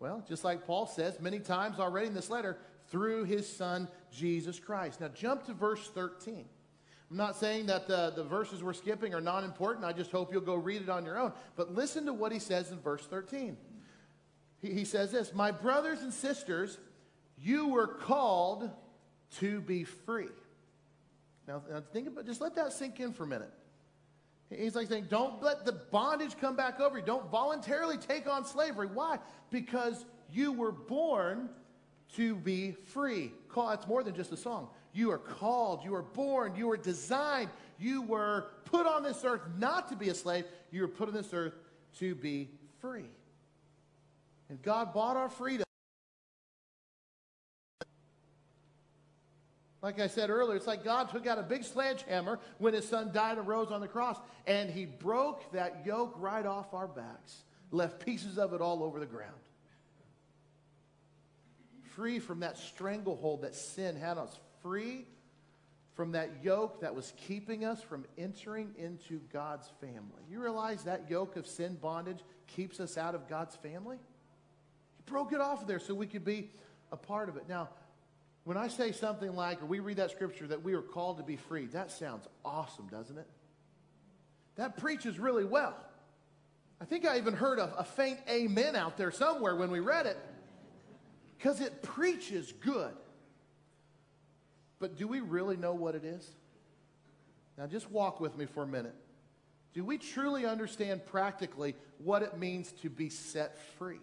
Well, 0.00 0.24
just 0.26 0.42
like 0.42 0.66
Paul 0.66 0.86
says 0.86 1.20
many 1.20 1.38
times 1.38 1.78
already 1.78 2.06
in 2.06 2.14
this 2.14 2.30
letter, 2.30 2.56
through 2.88 3.24
his 3.24 3.46
son, 3.46 3.88
Jesus 4.10 4.58
Christ. 4.58 5.02
Now, 5.02 5.08
jump 5.08 5.44
to 5.44 5.52
verse 5.52 5.86
13. 5.90 6.46
I'm 7.10 7.16
not 7.18 7.36
saying 7.36 7.66
that 7.66 7.86
the, 7.86 8.14
the 8.16 8.24
verses 8.24 8.62
we're 8.62 8.72
skipping 8.72 9.12
are 9.12 9.20
not 9.20 9.44
important. 9.44 9.84
I 9.84 9.92
just 9.92 10.10
hope 10.10 10.32
you'll 10.32 10.40
go 10.40 10.54
read 10.54 10.80
it 10.80 10.88
on 10.88 11.04
your 11.04 11.18
own. 11.18 11.34
But 11.56 11.74
listen 11.74 12.06
to 12.06 12.14
what 12.14 12.32
he 12.32 12.38
says 12.38 12.70
in 12.70 12.80
verse 12.80 13.04
13. 13.04 13.54
He, 14.62 14.72
he 14.72 14.86
says 14.86 15.12
this 15.12 15.34
My 15.34 15.50
brothers 15.50 16.00
and 16.00 16.10
sisters, 16.10 16.78
you 17.36 17.68
were 17.68 17.86
called 17.86 18.70
to 19.40 19.60
be 19.60 19.84
free. 19.84 20.28
Now, 21.46 21.62
now 21.70 21.82
think 21.92 22.08
about 22.08 22.26
just 22.26 22.40
let 22.40 22.54
that 22.56 22.72
sink 22.72 23.00
in 23.00 23.12
for 23.12 23.24
a 23.24 23.26
minute. 23.26 23.52
He's 24.50 24.74
like 24.74 24.88
saying, 24.88 25.06
don't 25.08 25.42
let 25.42 25.64
the 25.64 25.72
bondage 25.72 26.36
come 26.38 26.54
back 26.54 26.80
over 26.80 26.98
you. 26.98 27.04
Don't 27.04 27.30
voluntarily 27.30 27.96
take 27.96 28.28
on 28.28 28.44
slavery. 28.44 28.86
Why? 28.86 29.18
Because 29.50 30.04
you 30.30 30.52
were 30.52 30.72
born 30.72 31.48
to 32.16 32.36
be 32.36 32.72
free. 32.72 33.32
That's 33.56 33.86
more 33.86 34.02
than 34.02 34.14
just 34.14 34.32
a 34.32 34.36
song. 34.36 34.68
You 34.92 35.10
are 35.10 35.18
called, 35.18 35.84
you 35.84 35.94
are 35.94 36.02
born, 36.02 36.54
you 36.54 36.70
are 36.70 36.76
designed, 36.76 37.50
you 37.78 38.02
were 38.02 38.46
put 38.64 38.86
on 38.86 39.02
this 39.02 39.24
earth 39.24 39.42
not 39.58 39.88
to 39.88 39.96
be 39.96 40.08
a 40.08 40.14
slave, 40.14 40.44
you 40.70 40.82
were 40.82 40.88
put 40.88 41.08
on 41.08 41.14
this 41.14 41.32
earth 41.32 41.54
to 41.98 42.14
be 42.14 42.48
free. 42.80 43.06
And 44.48 44.62
God 44.62 44.94
bought 44.94 45.16
our 45.16 45.28
freedom. 45.28 45.63
Like 49.84 50.00
I 50.00 50.06
said 50.06 50.30
earlier, 50.30 50.56
it's 50.56 50.66
like 50.66 50.82
God 50.82 51.10
took 51.10 51.26
out 51.26 51.38
a 51.38 51.42
big 51.42 51.62
sledgehammer 51.62 52.38
when 52.56 52.72
his 52.72 52.88
son 52.88 53.10
died 53.12 53.36
and 53.36 53.46
rose 53.46 53.70
on 53.70 53.82
the 53.82 53.86
cross, 53.86 54.16
and 54.46 54.70
he 54.70 54.86
broke 54.86 55.52
that 55.52 55.84
yoke 55.84 56.14
right 56.16 56.46
off 56.46 56.72
our 56.72 56.86
backs, 56.86 57.42
left 57.70 58.02
pieces 58.02 58.38
of 58.38 58.54
it 58.54 58.62
all 58.62 58.82
over 58.82 58.98
the 58.98 59.04
ground. 59.04 59.34
Free 61.82 62.18
from 62.18 62.40
that 62.40 62.56
stranglehold 62.56 63.42
that 63.42 63.54
sin 63.54 63.94
had 63.94 64.16
on 64.16 64.28
us, 64.28 64.38
free 64.62 65.04
from 65.92 66.12
that 66.12 66.30
yoke 66.42 66.80
that 66.80 66.94
was 66.94 67.12
keeping 67.18 67.66
us 67.66 67.82
from 67.82 68.06
entering 68.16 68.70
into 68.78 69.20
God's 69.34 69.68
family. 69.82 70.22
You 70.30 70.40
realize 70.40 70.84
that 70.84 71.10
yoke 71.10 71.36
of 71.36 71.46
sin 71.46 71.74
bondage 71.74 72.20
keeps 72.46 72.80
us 72.80 72.96
out 72.96 73.14
of 73.14 73.28
God's 73.28 73.54
family? 73.56 73.98
He 74.96 75.02
broke 75.04 75.34
it 75.34 75.42
off 75.42 75.60
of 75.60 75.68
there 75.68 75.78
so 75.78 75.94
we 75.94 76.06
could 76.06 76.24
be 76.24 76.52
a 76.90 76.96
part 76.96 77.28
of 77.28 77.36
it. 77.36 77.50
Now, 77.50 77.68
when 78.44 78.56
I 78.56 78.68
say 78.68 78.92
something 78.92 79.34
like, 79.34 79.62
or 79.62 79.66
we 79.66 79.80
read 79.80 79.96
that 79.96 80.10
scripture 80.10 80.46
that 80.46 80.62
we 80.62 80.74
are 80.74 80.82
called 80.82 81.16
to 81.16 81.22
be 81.22 81.36
free, 81.36 81.66
that 81.66 81.90
sounds 81.90 82.26
awesome, 82.44 82.88
doesn't 82.88 83.16
it? 83.16 83.26
That 84.56 84.76
preaches 84.76 85.18
really 85.18 85.44
well. 85.44 85.74
I 86.80 86.84
think 86.84 87.06
I 87.06 87.16
even 87.16 87.34
heard 87.34 87.58
a, 87.58 87.74
a 87.78 87.84
faint 87.84 88.18
amen 88.28 88.76
out 88.76 88.96
there 88.96 89.10
somewhere 89.10 89.56
when 89.56 89.70
we 89.70 89.80
read 89.80 90.06
it 90.06 90.18
because 91.38 91.60
it 91.60 91.82
preaches 91.82 92.52
good. 92.52 92.92
But 94.78 94.96
do 94.96 95.08
we 95.08 95.20
really 95.20 95.56
know 95.56 95.72
what 95.72 95.94
it 95.94 96.04
is? 96.04 96.28
Now, 97.56 97.66
just 97.66 97.90
walk 97.90 98.20
with 98.20 98.36
me 98.36 98.44
for 98.46 98.64
a 98.64 98.66
minute. 98.66 98.94
Do 99.72 99.84
we 99.84 99.96
truly 99.98 100.44
understand 100.44 101.06
practically 101.06 101.74
what 101.98 102.22
it 102.22 102.36
means 102.36 102.72
to 102.82 102.90
be 102.90 103.08
set 103.08 103.58
free? 103.78 104.00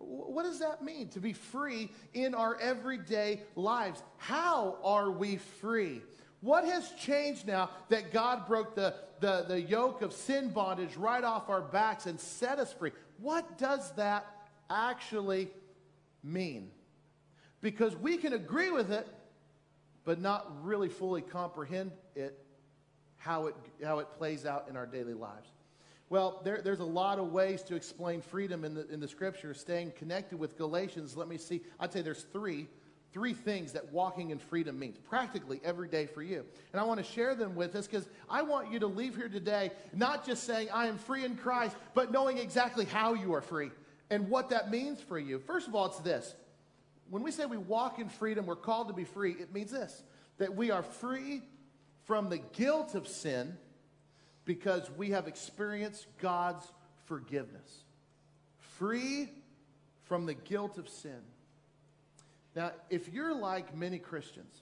What 0.00 0.44
does 0.44 0.60
that 0.60 0.82
mean 0.82 1.08
to 1.10 1.20
be 1.20 1.34
free 1.34 1.90
in 2.14 2.34
our 2.34 2.58
everyday 2.58 3.42
lives? 3.54 4.02
How 4.16 4.78
are 4.82 5.10
we 5.10 5.36
free? 5.36 6.00
What 6.40 6.64
has 6.64 6.90
changed 6.92 7.46
now 7.46 7.68
that 7.90 8.10
God 8.10 8.46
broke 8.46 8.74
the, 8.74 8.94
the, 9.20 9.44
the 9.46 9.60
yoke 9.60 10.00
of 10.00 10.14
sin 10.14 10.50
bondage 10.50 10.96
right 10.96 11.22
off 11.22 11.50
our 11.50 11.60
backs 11.60 12.06
and 12.06 12.18
set 12.18 12.58
us 12.58 12.72
free? 12.72 12.92
What 13.18 13.58
does 13.58 13.92
that 13.92 14.26
actually 14.70 15.50
mean? 16.24 16.70
Because 17.60 17.94
we 17.94 18.16
can 18.16 18.32
agree 18.32 18.70
with 18.70 18.90
it, 18.90 19.06
but 20.04 20.18
not 20.18 20.64
really 20.64 20.88
fully 20.88 21.20
comprehend 21.20 21.92
it, 22.16 22.42
how 23.18 23.48
it, 23.48 23.54
how 23.84 23.98
it 23.98 24.08
plays 24.16 24.46
out 24.46 24.66
in 24.70 24.78
our 24.78 24.86
daily 24.86 25.12
lives. 25.12 25.48
Well, 26.10 26.40
there, 26.42 26.60
there's 26.60 26.80
a 26.80 26.84
lot 26.84 27.20
of 27.20 27.30
ways 27.32 27.62
to 27.62 27.76
explain 27.76 28.20
freedom 28.20 28.64
in 28.64 28.74
the, 28.74 28.88
in 28.88 28.98
the 28.98 29.06
scripture. 29.06 29.54
Staying 29.54 29.92
connected 29.92 30.40
with 30.40 30.58
Galatians, 30.58 31.16
let 31.16 31.28
me 31.28 31.38
see. 31.38 31.62
I'd 31.78 31.92
say 31.92 32.02
there's 32.02 32.26
three, 32.32 32.66
three 33.12 33.32
things 33.32 33.72
that 33.72 33.92
walking 33.92 34.30
in 34.30 34.40
freedom 34.40 34.76
means 34.76 34.98
practically 34.98 35.60
every 35.62 35.86
day 35.86 36.06
for 36.06 36.20
you. 36.20 36.44
And 36.72 36.80
I 36.80 36.84
want 36.84 36.98
to 36.98 37.10
share 37.12 37.36
them 37.36 37.54
with 37.54 37.76
us 37.76 37.86
because 37.86 38.08
I 38.28 38.42
want 38.42 38.72
you 38.72 38.80
to 38.80 38.88
leave 38.88 39.14
here 39.14 39.28
today 39.28 39.70
not 39.94 40.26
just 40.26 40.42
saying, 40.42 40.68
I 40.74 40.88
am 40.88 40.98
free 40.98 41.24
in 41.24 41.36
Christ, 41.36 41.76
but 41.94 42.10
knowing 42.10 42.38
exactly 42.38 42.86
how 42.86 43.14
you 43.14 43.32
are 43.34 43.42
free 43.42 43.70
and 44.10 44.28
what 44.28 44.50
that 44.50 44.68
means 44.68 45.00
for 45.00 45.18
you. 45.18 45.38
First 45.38 45.68
of 45.68 45.76
all, 45.76 45.86
it's 45.86 46.00
this 46.00 46.34
when 47.08 47.22
we 47.22 47.30
say 47.30 47.46
we 47.46 47.56
walk 47.56 48.00
in 48.00 48.08
freedom, 48.08 48.46
we're 48.46 48.56
called 48.56 48.88
to 48.88 48.94
be 48.94 49.04
free, 49.04 49.32
it 49.32 49.54
means 49.54 49.70
this 49.70 50.02
that 50.38 50.56
we 50.56 50.72
are 50.72 50.82
free 50.82 51.42
from 52.04 52.30
the 52.30 52.38
guilt 52.38 52.96
of 52.96 53.06
sin 53.06 53.56
because 54.50 54.90
we 54.96 55.10
have 55.10 55.28
experienced 55.28 56.08
God's 56.20 56.66
forgiveness. 57.04 57.84
Free 58.58 59.30
from 60.02 60.26
the 60.26 60.34
guilt 60.34 60.76
of 60.76 60.88
sin. 60.88 61.20
Now, 62.56 62.72
if 62.88 63.12
you're 63.12 63.32
like 63.32 63.76
many 63.76 64.00
Christians, 64.00 64.52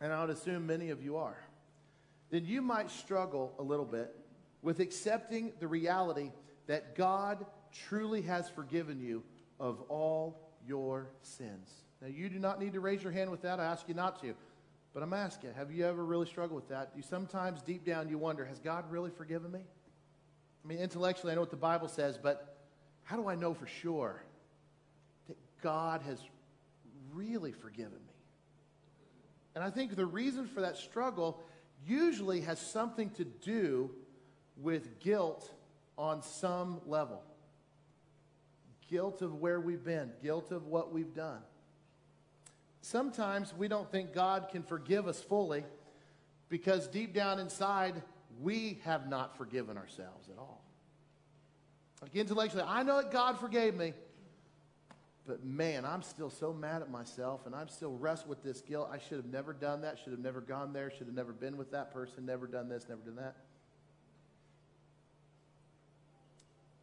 and 0.00 0.12
I 0.12 0.20
would 0.20 0.30
assume 0.30 0.66
many 0.66 0.90
of 0.90 1.00
you 1.00 1.16
are, 1.16 1.38
then 2.30 2.44
you 2.44 2.60
might 2.60 2.90
struggle 2.90 3.54
a 3.60 3.62
little 3.62 3.84
bit 3.84 4.12
with 4.62 4.80
accepting 4.80 5.52
the 5.60 5.68
reality 5.68 6.32
that 6.66 6.96
God 6.96 7.46
truly 7.86 8.22
has 8.22 8.48
forgiven 8.48 9.00
you 9.00 9.22
of 9.60 9.80
all 9.82 10.40
your 10.66 11.06
sins. 11.22 11.70
Now, 12.02 12.08
you 12.08 12.28
do 12.28 12.40
not 12.40 12.60
need 12.60 12.72
to 12.72 12.80
raise 12.80 13.04
your 13.04 13.12
hand 13.12 13.30
with 13.30 13.42
that. 13.42 13.60
I 13.60 13.64
ask 13.66 13.86
you 13.86 13.94
not 13.94 14.20
to. 14.22 14.34
But 14.94 15.02
I'm 15.02 15.12
asking, 15.12 15.54
have 15.54 15.72
you 15.72 15.84
ever 15.84 16.04
really 16.04 16.26
struggled 16.26 16.60
with 16.60 16.68
that? 16.68 16.92
You 16.96 17.02
sometimes 17.02 17.60
deep 17.60 17.84
down 17.84 18.08
you 18.08 18.16
wonder, 18.16 18.44
has 18.44 18.60
God 18.60 18.90
really 18.90 19.10
forgiven 19.10 19.50
me? 19.50 19.58
I 20.64 20.68
mean, 20.68 20.78
intellectually, 20.78 21.32
I 21.32 21.34
know 21.34 21.40
what 21.40 21.50
the 21.50 21.56
Bible 21.56 21.88
says, 21.88 22.16
but 22.16 22.56
how 23.02 23.16
do 23.16 23.28
I 23.28 23.34
know 23.34 23.52
for 23.52 23.66
sure 23.66 24.22
that 25.26 25.36
God 25.60 26.00
has 26.02 26.18
really 27.12 27.52
forgiven 27.52 27.92
me? 27.92 28.14
And 29.56 29.64
I 29.64 29.70
think 29.70 29.96
the 29.96 30.06
reason 30.06 30.46
for 30.46 30.60
that 30.60 30.76
struggle 30.76 31.42
usually 31.84 32.40
has 32.42 32.60
something 32.60 33.10
to 33.10 33.24
do 33.24 33.90
with 34.56 35.00
guilt 35.00 35.50
on 35.98 36.22
some 36.22 36.80
level 36.86 37.22
guilt 38.90 39.22
of 39.22 39.34
where 39.34 39.60
we've 39.60 39.84
been, 39.84 40.12
guilt 40.22 40.52
of 40.52 40.66
what 40.66 40.92
we've 40.92 41.14
done. 41.14 41.40
Sometimes 42.84 43.54
we 43.56 43.66
don't 43.66 43.90
think 43.90 44.12
God 44.12 44.50
can 44.52 44.62
forgive 44.62 45.08
us 45.08 45.18
fully 45.18 45.64
because 46.50 46.86
deep 46.86 47.14
down 47.14 47.38
inside, 47.38 48.02
we 48.42 48.78
have 48.84 49.08
not 49.08 49.38
forgiven 49.38 49.78
ourselves 49.78 50.28
at 50.28 50.36
all. 50.36 50.62
Like 52.02 52.14
intellectually, 52.14 52.62
I 52.66 52.82
know 52.82 53.00
that 53.00 53.10
God 53.10 53.40
forgave 53.40 53.74
me, 53.74 53.94
but 55.26 55.42
man, 55.42 55.86
I'm 55.86 56.02
still 56.02 56.28
so 56.28 56.52
mad 56.52 56.82
at 56.82 56.90
myself 56.90 57.46
and 57.46 57.54
I'm 57.54 57.68
still 57.68 57.92
wrestling 57.92 58.28
with 58.28 58.42
this 58.42 58.60
guilt. 58.60 58.90
I 58.92 58.98
should 58.98 59.16
have 59.16 59.32
never 59.32 59.54
done 59.54 59.80
that, 59.80 59.98
should 59.98 60.12
have 60.12 60.20
never 60.20 60.42
gone 60.42 60.74
there, 60.74 60.90
should 60.90 61.06
have 61.06 61.16
never 61.16 61.32
been 61.32 61.56
with 61.56 61.70
that 61.70 61.90
person, 61.90 62.26
never 62.26 62.46
done 62.46 62.68
this, 62.68 62.84
never 62.86 63.00
done 63.00 63.16
that. 63.16 63.34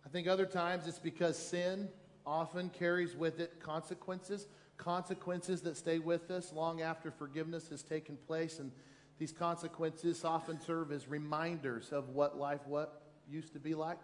I 0.03 0.10
think 0.10 0.27
other 0.27 0.48
times 0.48 0.88
it's 0.88 0.98
because 0.98 1.38
sin 1.38 1.89
often 2.25 2.72
carries 2.72 3.15
with 3.15 3.39
it 3.39 3.60
consequences, 3.60 4.48
consequences 4.81 5.61
that 5.61 5.77
stay 5.77 6.00
with 6.00 6.31
us 6.31 6.51
long 6.51 6.81
after 6.81 7.11
forgiveness 7.11 7.69
has 7.69 7.83
taken 7.83 8.17
place. 8.27 8.59
And 8.59 8.71
these 9.19 9.31
consequences 9.31 10.25
often 10.25 10.59
serve 10.59 10.91
as 10.91 11.07
reminders 11.07 11.91
of 11.91 12.09
what 12.09 12.38
life 12.38 12.61
what 12.65 13.03
used 13.29 13.53
to 13.53 13.59
be 13.59 13.75
like. 13.75 14.00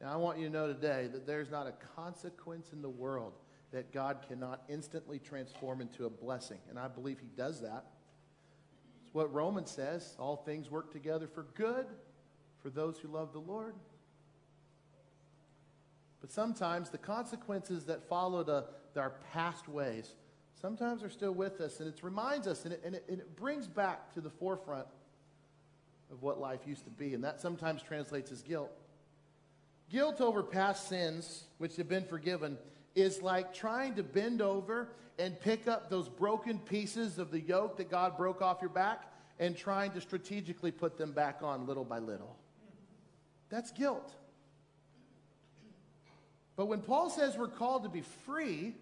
Now, 0.00 0.12
I 0.12 0.16
want 0.16 0.38
you 0.38 0.46
to 0.46 0.52
know 0.52 0.66
today 0.68 1.08
that 1.12 1.26
there's 1.26 1.50
not 1.50 1.66
a 1.66 1.72
consequence 1.96 2.72
in 2.72 2.82
the 2.82 2.88
world 2.88 3.32
that 3.72 3.92
God 3.92 4.24
cannot 4.28 4.62
instantly 4.68 5.18
transform 5.18 5.80
into 5.80 6.06
a 6.06 6.10
blessing. 6.10 6.58
And 6.70 6.78
I 6.78 6.88
believe 6.88 7.18
He 7.18 7.28
does 7.36 7.60
that. 7.62 7.86
It's 9.04 9.14
what 9.14 9.32
Romans 9.32 9.70
says 9.70 10.14
all 10.18 10.36
things 10.36 10.70
work 10.70 10.92
together 10.92 11.26
for 11.26 11.46
good 11.54 11.86
for 12.62 12.70
those 12.70 12.98
who 12.98 13.08
love 13.08 13.32
the 13.32 13.40
Lord. 13.40 13.74
But 16.20 16.30
sometimes 16.30 16.90
the 16.90 16.98
consequences 16.98 17.84
that 17.86 18.08
follow 18.08 18.42
the, 18.42 18.64
our 18.96 19.12
past 19.32 19.68
ways 19.68 20.10
sometimes 20.60 21.02
are 21.02 21.10
still 21.10 21.32
with 21.32 21.60
us. 21.60 21.80
And 21.80 21.88
it 21.88 22.02
reminds 22.02 22.46
us 22.46 22.64
and 22.64 22.74
it, 22.74 22.82
and, 22.84 22.94
it, 22.94 23.04
and 23.08 23.18
it 23.18 23.36
brings 23.36 23.66
back 23.66 24.12
to 24.14 24.20
the 24.20 24.30
forefront 24.30 24.86
of 26.10 26.22
what 26.22 26.40
life 26.40 26.60
used 26.66 26.84
to 26.84 26.90
be. 26.90 27.14
And 27.14 27.24
that 27.24 27.40
sometimes 27.40 27.82
translates 27.82 28.32
as 28.32 28.42
guilt. 28.42 28.70
Guilt 29.90 30.20
over 30.20 30.42
past 30.42 30.88
sins, 30.88 31.44
which 31.58 31.76
have 31.76 31.88
been 31.88 32.04
forgiven, 32.04 32.58
is 32.94 33.22
like 33.22 33.54
trying 33.54 33.94
to 33.94 34.02
bend 34.02 34.42
over 34.42 34.88
and 35.18 35.38
pick 35.40 35.68
up 35.68 35.88
those 35.90 36.08
broken 36.08 36.58
pieces 36.58 37.18
of 37.18 37.30
the 37.30 37.40
yoke 37.40 37.76
that 37.76 37.90
God 37.90 38.16
broke 38.16 38.42
off 38.42 38.58
your 38.60 38.70
back 38.70 39.04
and 39.38 39.56
trying 39.56 39.92
to 39.92 40.00
strategically 40.00 40.70
put 40.70 40.96
them 40.98 41.12
back 41.12 41.40
on 41.42 41.66
little 41.66 41.84
by 41.84 41.98
little. 41.98 42.36
That's 43.48 43.70
guilt. 43.70 44.12
But 46.56 46.66
when 46.66 46.80
Paul 46.80 47.10
says 47.10 47.36
we're 47.36 47.48
called 47.48 47.84
to 47.84 47.88
be 47.88 48.02
free, 48.24 48.74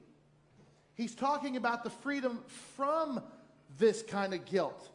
he's 0.95 1.15
talking 1.15 1.57
about 1.57 1.85
the 1.85 1.91
freedom 1.91 2.41
from 2.77 3.23
this 3.79 4.03
kind 4.03 4.35
of 4.35 4.45
guilt. 4.45 4.91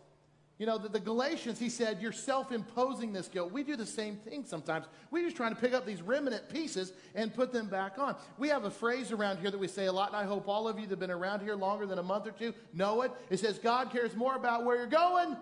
You 0.60 0.66
know, 0.66 0.78
the, 0.78 0.90
the 0.90 1.00
Galatians, 1.00 1.58
he 1.58 1.70
said, 1.70 2.02
you're 2.02 2.12
self 2.12 2.52
imposing 2.52 3.14
this 3.14 3.30
guilt. 3.30 3.54
We 3.54 3.64
do 3.64 3.78
the 3.78 3.86
same 3.86 4.18
thing 4.18 4.44
sometimes. 4.46 4.88
We're 5.10 5.24
just 5.24 5.38
trying 5.38 5.56
to 5.56 5.60
pick 5.60 5.74
up 5.74 5.86
these 5.86 6.02
remnant 6.02 6.50
pieces 6.50 6.92
and 7.16 7.34
put 7.34 7.54
them 7.54 7.68
back 7.68 7.98
on. 7.98 8.18
We 8.38 8.50
have 8.50 8.66
a 8.66 8.70
phrase 8.70 9.14
around 9.14 9.40
here 9.40 9.52
that 9.52 9.58
we 9.58 9.70
say 9.70 9.86
a 9.86 9.92
lot, 9.92 10.10
and 10.10 10.18
I 10.18 10.26
hope 10.26 10.50
all 10.50 10.68
of 10.68 10.78
you 10.78 10.84
that 10.84 10.92
have 10.92 11.00
been 11.00 11.12
around 11.12 11.42
here 11.42 11.56
longer 11.56 11.86
than 11.86 11.98
a 11.98 12.04
month 12.04 12.28
or 12.28 12.32
two 12.32 12.54
know 12.74 13.04
it. 13.04 13.12
It 13.30 13.40
says, 13.40 13.58
God 13.58 13.90
cares 13.90 14.14
more 14.18 14.36
about 14.36 14.66
where 14.66 14.76
you're 14.76 14.88
going 14.88 15.38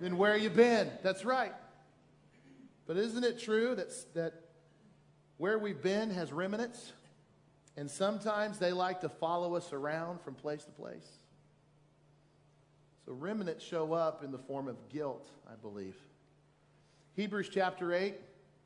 than 0.00 0.16
where 0.16 0.38
you've 0.38 0.56
been. 0.56 0.90
That's 1.02 1.26
right. 1.26 1.52
But 2.86 2.96
isn't 2.96 3.24
it 3.24 3.38
true 3.38 3.74
that, 3.74 4.14
that 4.14 4.32
where 5.36 5.58
we've 5.58 5.82
been 5.82 6.08
has 6.10 6.32
remnants? 6.32 6.92
And 7.76 7.90
sometimes 7.90 8.58
they 8.58 8.72
like 8.72 9.00
to 9.00 9.08
follow 9.08 9.56
us 9.56 9.72
around 9.72 10.20
from 10.20 10.34
place 10.34 10.64
to 10.64 10.70
place. 10.70 11.08
So 13.04 13.12
remnants 13.12 13.64
show 13.64 13.92
up 13.92 14.22
in 14.22 14.30
the 14.30 14.38
form 14.38 14.68
of 14.68 14.76
guilt, 14.88 15.28
I 15.50 15.56
believe. 15.56 15.96
Hebrews 17.14 17.50
chapter 17.52 17.92
8. 17.92 18.14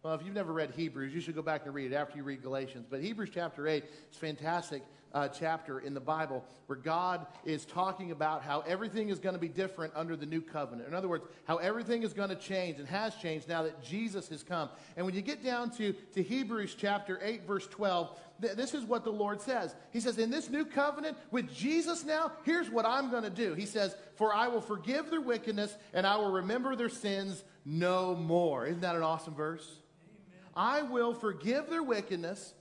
Well, 0.02 0.14
if 0.14 0.24
you've 0.24 0.34
never 0.34 0.52
read 0.52 0.70
Hebrews, 0.76 1.12
you 1.12 1.20
should 1.20 1.34
go 1.34 1.42
back 1.42 1.66
and 1.66 1.74
read 1.74 1.92
it 1.92 1.94
after 1.94 2.16
you 2.16 2.22
read 2.22 2.42
Galatians. 2.42 2.86
But 2.88 3.00
Hebrews 3.00 3.30
chapter 3.34 3.66
8 3.66 3.84
is 4.12 4.16
fantastic 4.16 4.82
uh, 5.12 5.28
chapter 5.28 5.80
in 5.80 5.94
the 5.94 6.00
Bible 6.00 6.44
where 6.66 6.78
God 6.78 7.26
is 7.44 7.64
talking 7.64 8.10
about 8.10 8.42
how 8.42 8.60
everything 8.60 9.08
is 9.08 9.18
going 9.18 9.34
to 9.34 9.40
be 9.40 9.48
different 9.48 9.92
under 9.96 10.16
the 10.16 10.26
new 10.26 10.40
covenant. 10.40 10.88
In 10.88 10.94
other 10.94 11.08
words, 11.08 11.24
how 11.46 11.56
everything 11.56 12.02
is 12.02 12.12
going 12.12 12.28
to 12.28 12.36
change 12.36 12.78
and 12.78 12.86
has 12.88 13.14
changed 13.16 13.48
now 13.48 13.62
that 13.62 13.82
Jesus 13.82 14.28
has 14.28 14.42
come. 14.42 14.68
And 14.96 15.06
when 15.06 15.14
you 15.14 15.22
get 15.22 15.42
down 15.42 15.70
to, 15.76 15.92
to 16.14 16.22
Hebrews 16.22 16.76
chapter 16.78 17.18
8, 17.22 17.46
verse 17.46 17.66
12, 17.68 18.18
th- 18.42 18.52
this 18.54 18.74
is 18.74 18.84
what 18.84 19.04
the 19.04 19.10
Lord 19.10 19.40
says. 19.40 19.74
He 19.92 20.00
says, 20.00 20.18
In 20.18 20.30
this 20.30 20.50
new 20.50 20.64
covenant 20.64 21.16
with 21.30 21.54
Jesus 21.54 22.04
now, 22.04 22.32
here's 22.44 22.70
what 22.70 22.84
I'm 22.84 23.10
going 23.10 23.24
to 23.24 23.30
do. 23.30 23.54
He 23.54 23.66
says, 23.66 23.96
For 24.16 24.34
I 24.34 24.48
will 24.48 24.60
forgive 24.60 25.10
their 25.10 25.20
wickedness 25.20 25.76
and 25.94 26.06
I 26.06 26.16
will 26.16 26.32
remember 26.32 26.76
their 26.76 26.88
sins 26.88 27.42
no 27.64 28.14
more. 28.14 28.66
Isn't 28.66 28.80
that 28.80 28.96
an 28.96 29.02
awesome 29.02 29.34
verse? 29.34 29.66
Amen. 29.66 30.50
I 30.54 30.82
will 30.82 31.14
forgive 31.14 31.68
their 31.68 31.82
wickedness 31.82 32.54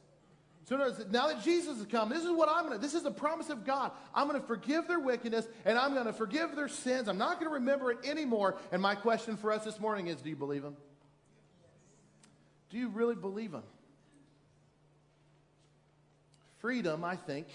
so 0.68 0.76
now 1.12 1.28
that 1.28 1.44
Jesus 1.44 1.78
has 1.78 1.86
come, 1.86 2.10
this 2.10 2.26
is 2.26 2.32
what 2.32 2.50
I'm 2.50 2.66
going 2.66 2.78
to, 2.78 2.82
this 2.82 2.94
is 2.94 3.04
the 3.04 3.12
promise 3.12 3.50
of 3.50 3.66
God. 3.66 3.92
I'm 4.14 4.28
going 4.28 4.40
to 4.40 4.46
forgive 4.46 4.86
their 4.86 5.00
wickedness 5.00 5.48
and 5.64 5.78
I'm 5.78 5.94
going 5.94 6.08
to 6.08 6.14
forgive 6.14 6.58
their 6.58 6.68
sins. 6.68 7.08
I'm 7.08 7.18
not 7.18 7.40
going 7.40 7.50
to 7.50 7.54
remember 7.54 7.90
it 7.92 8.00
anymore. 8.04 8.58
And 8.74 8.82
my 8.82 8.94
question 8.94 9.38
for 9.38 9.54
us 9.54 9.64
this 9.64 9.80
morning 9.80 10.08
is 10.08 10.18
do 10.18 10.30
you 10.30 10.36
believe 10.36 10.66
him? 10.66 10.76
Do 12.70 12.78
you 12.78 12.90
really 12.90 13.16
believe 13.16 13.54
him? 13.54 13.64
Freedom, 16.60 17.02
I 17.06 17.16
think, 17.16 17.48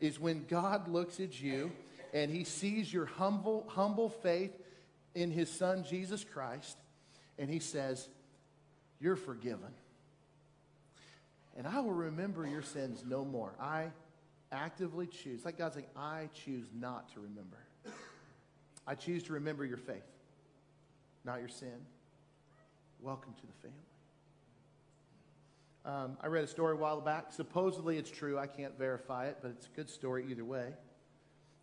is 0.00 0.18
when 0.18 0.44
God 0.48 0.88
looks 0.88 1.20
at 1.20 1.40
you 1.40 1.70
and 2.12 2.28
he 2.28 2.42
sees 2.42 2.92
your 2.92 3.06
humble, 3.06 3.66
humble 3.68 4.08
faith 4.08 4.50
in 5.14 5.30
his 5.30 5.48
son, 5.48 5.84
Jesus 5.88 6.24
Christ, 6.24 6.76
and 7.38 7.48
he 7.48 7.60
says, 7.60 8.08
You're 8.98 9.14
forgiven 9.14 9.72
and 11.58 11.66
I 11.66 11.80
will 11.80 11.92
remember 11.92 12.46
your 12.46 12.62
sins 12.62 13.02
no 13.06 13.24
more. 13.24 13.52
I 13.60 13.88
actively 14.52 15.08
choose. 15.08 15.44
Like 15.44 15.58
God's 15.58 15.74
saying, 15.74 15.88
I 15.96 16.28
choose 16.32 16.68
not 16.72 17.12
to 17.14 17.20
remember. 17.20 17.58
I 18.86 18.94
choose 18.94 19.24
to 19.24 19.32
remember 19.32 19.64
your 19.64 19.76
faith, 19.76 20.06
not 21.24 21.40
your 21.40 21.48
sin. 21.48 21.74
Welcome 23.00 23.34
to 23.34 23.46
the 23.46 23.52
family. 23.60 23.76
Um, 25.84 26.16
I 26.22 26.28
read 26.28 26.44
a 26.44 26.46
story 26.46 26.74
a 26.74 26.76
while 26.76 27.00
back. 27.00 27.32
Supposedly 27.32 27.98
it's 27.98 28.10
true. 28.10 28.38
I 28.38 28.46
can't 28.46 28.78
verify 28.78 29.26
it, 29.26 29.38
but 29.42 29.50
it's 29.50 29.66
a 29.66 29.76
good 29.76 29.90
story 29.90 30.26
either 30.30 30.44
way. 30.44 30.68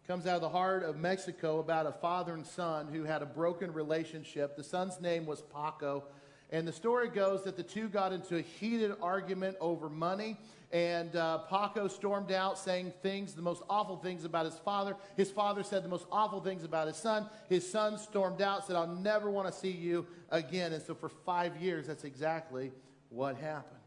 Comes 0.07 0.27
out 0.27 0.35
of 0.35 0.41
the 0.41 0.49
heart 0.49 0.83
of 0.83 0.97
Mexico 0.97 1.59
about 1.59 1.85
a 1.85 1.91
father 1.93 2.33
and 2.33 2.45
son 2.45 2.89
who 2.91 3.05
had 3.05 3.21
a 3.21 3.25
broken 3.25 3.71
relationship. 3.71 4.57
The 4.57 4.63
son's 4.63 4.99
name 4.99 5.25
was 5.25 5.41
Paco. 5.41 6.03
And 6.51 6.67
the 6.67 6.71
story 6.71 7.09
goes 7.09 7.43
that 7.43 7.57
the 7.57 7.63
two 7.63 7.89
got 7.89 8.13
into 8.13 8.37
a 8.37 8.41
heated 8.41 8.95
argument 9.01 9.57
over 9.59 9.89
money. 9.89 10.37
And 10.71 11.15
uh, 11.15 11.39
Paco 11.49 11.87
stormed 11.87 12.31
out 12.31 12.57
saying 12.57 12.93
things, 13.01 13.33
the 13.33 13.41
most 13.41 13.63
awful 13.69 13.97
things 13.97 14.25
about 14.25 14.45
his 14.45 14.55
father. 14.55 14.95
His 15.15 15.31
father 15.31 15.63
said 15.63 15.83
the 15.83 15.89
most 15.89 16.05
awful 16.11 16.41
things 16.41 16.63
about 16.63 16.87
his 16.87 16.97
son. 16.97 17.27
His 17.49 17.69
son 17.69 17.97
stormed 17.97 18.41
out, 18.41 18.67
said, 18.67 18.75
I'll 18.75 18.87
never 18.87 19.29
want 19.29 19.47
to 19.47 19.53
see 19.53 19.71
you 19.71 20.05
again. 20.29 20.73
And 20.73 20.83
so 20.83 20.93
for 20.93 21.09
five 21.09 21.57
years, 21.57 21.87
that's 21.87 22.03
exactly 22.03 22.71
what 23.09 23.37
happened. 23.37 23.79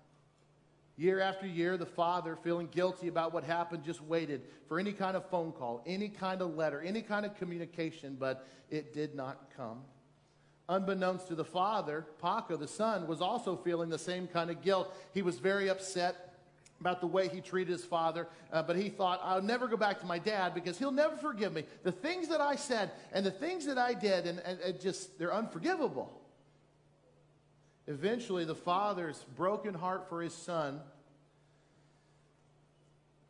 Year 0.96 1.20
after 1.20 1.46
year, 1.46 1.76
the 1.76 1.86
father, 1.86 2.34
feeling 2.34 2.68
guilty 2.72 3.06
about 3.06 3.32
what 3.32 3.44
happened, 3.44 3.84
just 3.84 4.02
waited 4.02 4.42
for 4.66 4.80
any 4.80 4.92
kind 4.92 5.16
of 5.16 5.28
phone 5.30 5.52
call, 5.52 5.80
any 5.86 6.08
kind 6.08 6.42
of 6.42 6.56
letter, 6.56 6.80
any 6.80 7.02
kind 7.02 7.24
of 7.24 7.36
communication, 7.36 8.16
but 8.18 8.48
it 8.68 8.92
did 8.92 9.14
not 9.14 9.48
come. 9.56 9.82
Unbeknownst 10.68 11.28
to 11.28 11.34
the 11.34 11.44
father, 11.44 12.04
Paco, 12.20 12.56
the 12.56 12.68
son, 12.68 13.06
was 13.06 13.22
also 13.22 13.56
feeling 13.56 13.88
the 13.88 13.98
same 13.98 14.26
kind 14.26 14.50
of 14.50 14.62
guilt. 14.62 14.94
He 15.14 15.22
was 15.22 15.38
very 15.38 15.70
upset 15.70 16.34
about 16.80 17.00
the 17.00 17.06
way 17.06 17.28
he 17.28 17.40
treated 17.40 17.72
his 17.72 17.84
father, 17.84 18.28
uh, 18.52 18.62
but 18.62 18.76
he 18.76 18.88
thought, 18.88 19.20
I'll 19.24 19.42
never 19.42 19.66
go 19.66 19.76
back 19.76 19.98
to 20.00 20.06
my 20.06 20.18
dad 20.18 20.54
because 20.54 20.78
he'll 20.78 20.92
never 20.92 21.16
forgive 21.16 21.52
me. 21.52 21.64
The 21.82 21.92
things 21.92 22.28
that 22.28 22.40
I 22.40 22.56
said 22.56 22.90
and 23.12 23.24
the 23.24 23.30
things 23.30 23.66
that 23.66 23.78
I 23.78 23.94
did, 23.94 24.26
and, 24.26 24.40
and, 24.40 24.60
and 24.60 24.80
just, 24.80 25.18
they're 25.18 25.34
unforgivable. 25.34 26.12
Eventually, 27.86 28.44
the 28.44 28.54
father's 28.54 29.24
broken 29.36 29.74
heart 29.74 30.08
for 30.08 30.22
his 30.22 30.34
son 30.34 30.80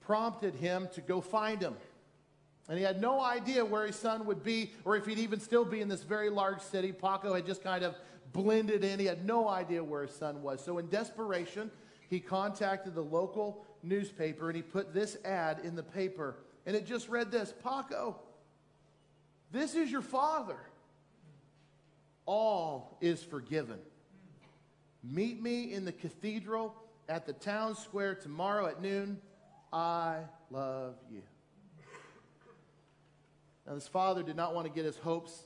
prompted 0.00 0.54
him 0.54 0.88
to 0.94 1.00
go 1.00 1.20
find 1.20 1.60
him. 1.60 1.76
And 2.68 2.78
he 2.78 2.84
had 2.84 3.00
no 3.00 3.20
idea 3.20 3.64
where 3.64 3.86
his 3.86 3.96
son 3.96 4.26
would 4.26 4.44
be 4.44 4.72
or 4.84 4.96
if 4.96 5.06
he'd 5.06 5.18
even 5.18 5.40
still 5.40 5.64
be 5.64 5.80
in 5.80 5.88
this 5.88 6.02
very 6.02 6.28
large 6.28 6.60
city. 6.60 6.92
Paco 6.92 7.34
had 7.34 7.46
just 7.46 7.62
kind 7.62 7.82
of 7.82 7.94
blended 8.32 8.84
in. 8.84 9.00
He 9.00 9.06
had 9.06 9.24
no 9.24 9.48
idea 9.48 9.82
where 9.82 10.02
his 10.02 10.14
son 10.14 10.42
was. 10.42 10.62
So, 10.62 10.78
in 10.78 10.88
desperation, 10.88 11.70
he 12.10 12.20
contacted 12.20 12.94
the 12.94 13.02
local 13.02 13.64
newspaper 13.82 14.48
and 14.48 14.56
he 14.56 14.62
put 14.62 14.92
this 14.92 15.16
ad 15.24 15.60
in 15.64 15.76
the 15.76 15.82
paper. 15.82 16.36
And 16.66 16.76
it 16.76 16.86
just 16.86 17.08
read 17.08 17.30
this 17.30 17.54
Paco, 17.62 18.16
this 19.50 19.74
is 19.74 19.90
your 19.90 20.02
father. 20.02 20.58
All 22.26 22.98
is 23.00 23.22
forgiven. 23.22 23.78
Meet 25.02 25.40
me 25.40 25.72
in 25.72 25.86
the 25.86 25.92
cathedral 25.92 26.74
at 27.08 27.24
the 27.24 27.32
town 27.32 27.74
square 27.74 28.14
tomorrow 28.14 28.66
at 28.66 28.82
noon. 28.82 29.18
I 29.72 30.18
love 30.50 30.96
you. 31.10 31.22
Now, 33.68 33.74
this 33.74 33.86
father 33.86 34.22
did 34.22 34.34
not 34.34 34.54
want 34.54 34.66
to 34.66 34.72
get 34.72 34.86
his 34.86 34.96
hopes 34.96 35.44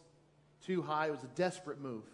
too 0.65 0.81
high. 0.81 1.09
It 1.09 1.11
was 1.11 1.25
a 1.25 1.35
desperate 1.35 1.81
move. 1.81 2.05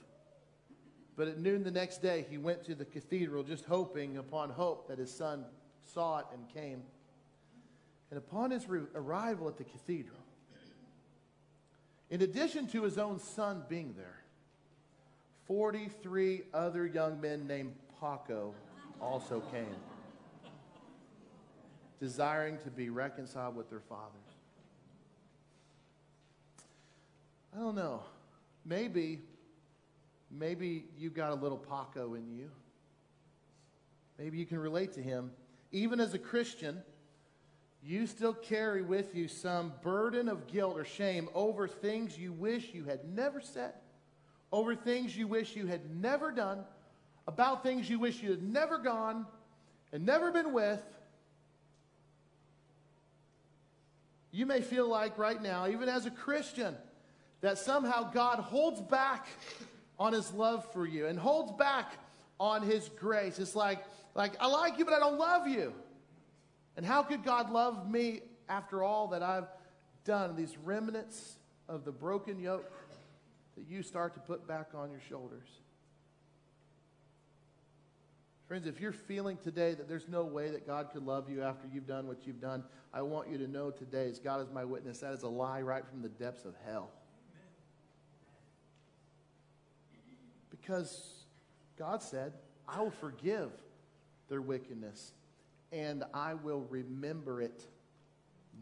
But 1.16 1.28
at 1.28 1.38
noon 1.38 1.64
the 1.64 1.70
next 1.70 2.00
day, 2.00 2.24
he 2.30 2.38
went 2.38 2.64
to 2.64 2.74
the 2.74 2.86
cathedral 2.86 3.42
just 3.42 3.66
hoping 3.66 4.16
upon 4.16 4.48
hope 4.48 4.88
that 4.88 4.98
his 4.98 5.12
son 5.12 5.44
saw 5.84 6.20
it 6.20 6.26
and 6.32 6.48
came. 6.54 6.82
And 8.10 8.16
upon 8.16 8.50
his 8.50 8.66
re- 8.68 8.82
arrival 8.94 9.48
at 9.48 9.58
the 9.58 9.64
cathedral, 9.64 10.16
in 12.08 12.22
addition 12.22 12.66
to 12.68 12.84
his 12.84 12.96
own 12.96 13.18
son 13.18 13.64
being 13.68 13.94
there, 13.94 14.22
43 15.46 16.42
other 16.54 16.86
young 16.86 17.20
men 17.20 17.46
named 17.46 17.74
Paco 18.00 18.54
also 18.98 19.40
came, 19.52 19.76
desiring 22.00 22.56
to 22.64 22.70
be 22.70 22.88
reconciled 22.88 23.56
with 23.56 23.68
their 23.68 23.80
fathers. 23.80 24.27
I 27.54 27.58
don't 27.58 27.74
know. 27.74 28.02
Maybe, 28.64 29.20
maybe 30.30 30.84
you've 30.98 31.14
got 31.14 31.30
a 31.30 31.34
little 31.34 31.58
Paco 31.58 32.14
in 32.14 32.28
you. 32.28 32.50
maybe 34.18 34.38
you 34.38 34.46
can 34.46 34.58
relate 34.58 34.92
to 34.94 35.02
him. 35.02 35.30
Even 35.72 36.00
as 36.00 36.14
a 36.14 36.18
Christian, 36.18 36.82
you 37.82 38.06
still 38.06 38.34
carry 38.34 38.82
with 38.82 39.14
you 39.14 39.28
some 39.28 39.72
burden 39.82 40.28
of 40.28 40.46
guilt 40.46 40.76
or 40.76 40.84
shame 40.84 41.28
over 41.34 41.68
things 41.68 42.18
you 42.18 42.32
wish 42.32 42.74
you 42.74 42.84
had 42.84 43.04
never 43.14 43.40
said, 43.40 43.72
over 44.52 44.74
things 44.74 45.16
you 45.16 45.26
wish 45.26 45.54
you 45.54 45.66
had 45.66 45.94
never 45.94 46.30
done, 46.32 46.64
about 47.26 47.62
things 47.62 47.88
you 47.88 47.98
wish 47.98 48.22
you 48.22 48.30
had 48.30 48.42
never 48.42 48.78
gone 48.78 49.26
and 49.92 50.04
never 50.04 50.32
been 50.32 50.52
with. 50.52 50.82
You 54.32 54.44
may 54.46 54.60
feel 54.60 54.88
like 54.88 55.16
right 55.16 55.40
now, 55.40 55.68
even 55.68 55.88
as 55.88 56.04
a 56.06 56.10
Christian, 56.10 56.74
that 57.40 57.58
somehow 57.58 58.10
God 58.10 58.38
holds 58.38 58.80
back 58.80 59.26
on 59.98 60.12
his 60.12 60.32
love 60.32 60.70
for 60.72 60.86
you 60.86 61.06
and 61.06 61.18
holds 61.18 61.52
back 61.52 61.92
on 62.40 62.62
his 62.62 62.88
grace. 62.88 63.38
It's 63.38 63.56
like, 63.56 63.84
like 64.14 64.32
I 64.40 64.46
like 64.46 64.78
you, 64.78 64.84
but 64.84 64.94
I 64.94 64.98
don't 64.98 65.18
love 65.18 65.46
you. 65.46 65.72
And 66.76 66.86
how 66.86 67.02
could 67.02 67.24
God 67.24 67.50
love 67.50 67.90
me 67.90 68.20
after 68.48 68.82
all 68.82 69.08
that 69.08 69.22
I've 69.22 69.48
done? 70.04 70.36
These 70.36 70.56
remnants 70.58 71.36
of 71.68 71.84
the 71.84 71.92
broken 71.92 72.38
yoke 72.38 72.70
that 73.56 73.66
you 73.68 73.82
start 73.82 74.14
to 74.14 74.20
put 74.20 74.46
back 74.46 74.68
on 74.74 74.90
your 74.90 75.00
shoulders. 75.08 75.48
Friends, 78.46 78.66
if 78.66 78.80
you're 78.80 78.92
feeling 78.92 79.36
today 79.36 79.74
that 79.74 79.88
there's 79.88 80.08
no 80.08 80.24
way 80.24 80.50
that 80.50 80.66
God 80.66 80.88
could 80.92 81.04
love 81.04 81.28
you 81.28 81.42
after 81.42 81.68
you've 81.70 81.86
done 81.86 82.08
what 82.08 82.26
you've 82.26 82.40
done, 82.40 82.64
I 82.94 83.02
want 83.02 83.28
you 83.28 83.36
to 83.38 83.46
know 83.46 83.70
today, 83.70 84.08
as 84.08 84.18
God 84.18 84.40
is 84.40 84.48
my 84.50 84.64
witness, 84.64 85.00
that 85.00 85.12
is 85.12 85.22
a 85.22 85.28
lie 85.28 85.60
right 85.60 85.86
from 85.86 86.00
the 86.00 86.08
depths 86.08 86.46
of 86.46 86.54
hell. 86.64 86.90
Because 90.68 91.24
God 91.78 92.02
said, 92.02 92.34
I 92.68 92.82
will 92.82 92.90
forgive 92.90 93.50
their 94.28 94.42
wickedness 94.42 95.12
and 95.72 96.04
I 96.12 96.34
will 96.34 96.66
remember 96.68 97.40
it 97.40 97.64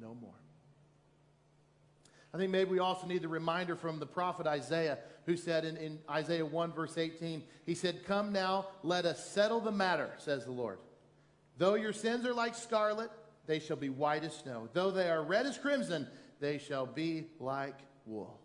no 0.01 0.14
more. 0.14 0.31
I 2.33 2.38
think 2.38 2.53
maybe 2.53 2.71
we 2.71 2.79
also 2.79 3.09
need 3.09 3.23
the 3.23 3.29
reminder 3.29 3.75
from 3.75 3.99
the 3.99 4.07
prophet 4.07 4.47
Isaiah, 4.47 4.99
who 5.25 5.37
said 5.37 5.64
in, 5.64 5.77
in, 5.79 5.99
Isaiah 6.09 6.47
1, 6.47 6.73
verse 6.73 6.97
18, 6.97 7.42
he 7.64 7.75
said, 7.75 8.05
Come 8.05 8.33
now, 8.33 8.66
let 8.85 9.05
us 9.05 9.29
settle 9.29 9.59
the 9.59 9.73
matter, 9.73 10.11
says 10.19 10.45
the 10.45 10.53
Lord. 10.53 10.79
Though 11.59 11.75
your 11.75 11.92
sins 11.92 12.25
are 12.25 12.35
like 12.35 12.55
scarlet, 12.55 13.11
they 13.47 13.59
shall 13.59 13.77
be 13.77 13.88
white 13.88 14.23
as 14.23 14.37
snow. 14.37 14.69
Though 14.73 14.92
they 14.92 15.11
are 15.11 15.25
red 15.25 15.47
as 15.47 15.59
crimson, 15.59 16.07
they 16.38 16.59
shall 16.59 16.87
be 16.87 17.27
like 17.40 17.81
wool. 18.05 18.38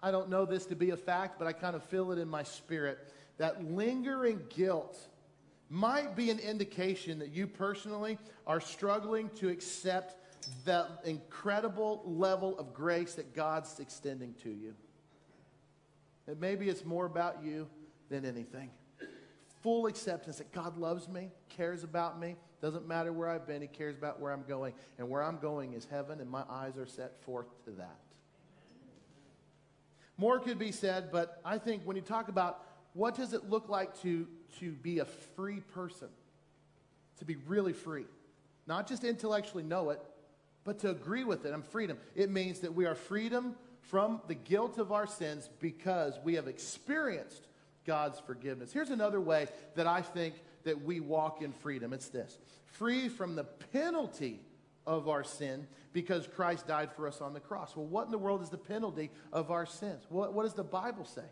I 0.00 0.10
don't 0.10 0.28
know 0.28 0.44
this 0.44 0.66
to 0.66 0.76
be 0.76 0.90
a 0.90 0.96
fact, 0.96 1.38
but 1.38 1.46
I 1.48 1.52
kind 1.52 1.74
of 1.74 1.82
feel 1.84 2.12
it 2.12 2.18
in 2.18 2.28
my 2.28 2.42
spirit 2.42 2.98
that 3.38 3.64
lingering 3.64 4.40
guilt 4.48 4.98
might 5.68 6.14
be 6.14 6.30
an 6.30 6.38
indication 6.38 7.18
that 7.18 7.30
you 7.30 7.46
personally 7.46 8.18
are 8.46 8.60
struggling 8.60 9.28
to 9.36 9.48
accept 9.48 10.16
the 10.64 10.86
incredible 11.04 12.02
level 12.04 12.58
of 12.58 12.72
grace 12.72 13.14
that 13.14 13.34
God's 13.34 13.80
extending 13.80 14.34
to 14.42 14.50
you. 14.50 14.74
And 16.26 16.40
maybe 16.40 16.68
it's 16.68 16.84
more 16.84 17.06
about 17.06 17.42
you 17.42 17.68
than 18.08 18.24
anything. 18.24 18.70
Full 19.62 19.86
acceptance 19.86 20.38
that 20.38 20.52
God 20.52 20.76
loves 20.76 21.08
me, 21.08 21.30
cares 21.48 21.82
about 21.82 22.20
me, 22.20 22.36
doesn't 22.62 22.86
matter 22.86 23.12
where 23.12 23.28
I've 23.28 23.46
been, 23.46 23.60
He 23.60 23.68
cares 23.68 23.96
about 23.96 24.20
where 24.20 24.32
I'm 24.32 24.44
going. 24.46 24.72
And 24.98 25.08
where 25.08 25.22
I'm 25.22 25.38
going 25.38 25.72
is 25.72 25.86
heaven, 25.90 26.20
and 26.20 26.30
my 26.30 26.44
eyes 26.48 26.78
are 26.78 26.86
set 26.86 27.20
forth 27.22 27.46
to 27.64 27.70
that. 27.72 27.98
More 30.18 30.38
could 30.40 30.58
be 30.58 30.72
said, 30.72 31.10
but 31.12 31.40
I 31.44 31.58
think 31.58 31.82
when 31.84 31.96
you 31.96 32.02
talk 32.02 32.28
about 32.28 32.62
what 32.94 33.14
does 33.14 33.34
it 33.34 33.50
look 33.50 33.68
like 33.68 34.00
to, 34.02 34.26
to 34.60 34.72
be 34.72 35.00
a 35.00 35.04
free 35.04 35.60
person, 35.60 36.08
to 37.18 37.24
be 37.24 37.36
really 37.46 37.74
free, 37.74 38.06
not 38.66 38.88
just 38.88 39.04
intellectually 39.04 39.62
know 39.62 39.90
it, 39.90 40.00
but 40.64 40.78
to 40.80 40.90
agree 40.90 41.24
with 41.24 41.44
it. 41.44 41.52
I'm 41.52 41.62
freedom. 41.62 41.98
It 42.14 42.30
means 42.30 42.60
that 42.60 42.74
we 42.74 42.86
are 42.86 42.94
freedom 42.94 43.54
from 43.82 44.20
the 44.26 44.34
guilt 44.34 44.78
of 44.78 44.90
our 44.90 45.06
sins 45.06 45.48
because 45.60 46.18
we 46.24 46.34
have 46.34 46.48
experienced 46.48 47.46
God's 47.86 48.18
forgiveness. 48.18 48.72
Here's 48.72 48.90
another 48.90 49.20
way 49.20 49.46
that 49.76 49.86
I 49.86 50.02
think 50.02 50.34
that 50.64 50.82
we 50.82 50.98
walk 50.98 51.42
in 51.42 51.52
freedom. 51.52 51.92
It's 51.92 52.08
this. 52.08 52.38
Free 52.72 53.08
from 53.08 53.36
the 53.36 53.44
penalty 53.44 54.40
of 54.86 55.08
our 55.08 55.24
sin 55.24 55.66
because 55.92 56.26
Christ 56.26 56.66
died 56.66 56.90
for 56.92 57.08
us 57.08 57.20
on 57.20 57.32
the 57.32 57.40
cross. 57.40 57.74
Well, 57.76 57.86
what 57.86 58.06
in 58.06 58.10
the 58.10 58.18
world 58.18 58.42
is 58.42 58.50
the 58.50 58.58
penalty 58.58 59.10
of 59.32 59.50
our 59.50 59.66
sins? 59.66 60.04
What, 60.08 60.34
what 60.34 60.44
does 60.44 60.54
the 60.54 60.64
Bible 60.64 61.04
say? 61.04 61.24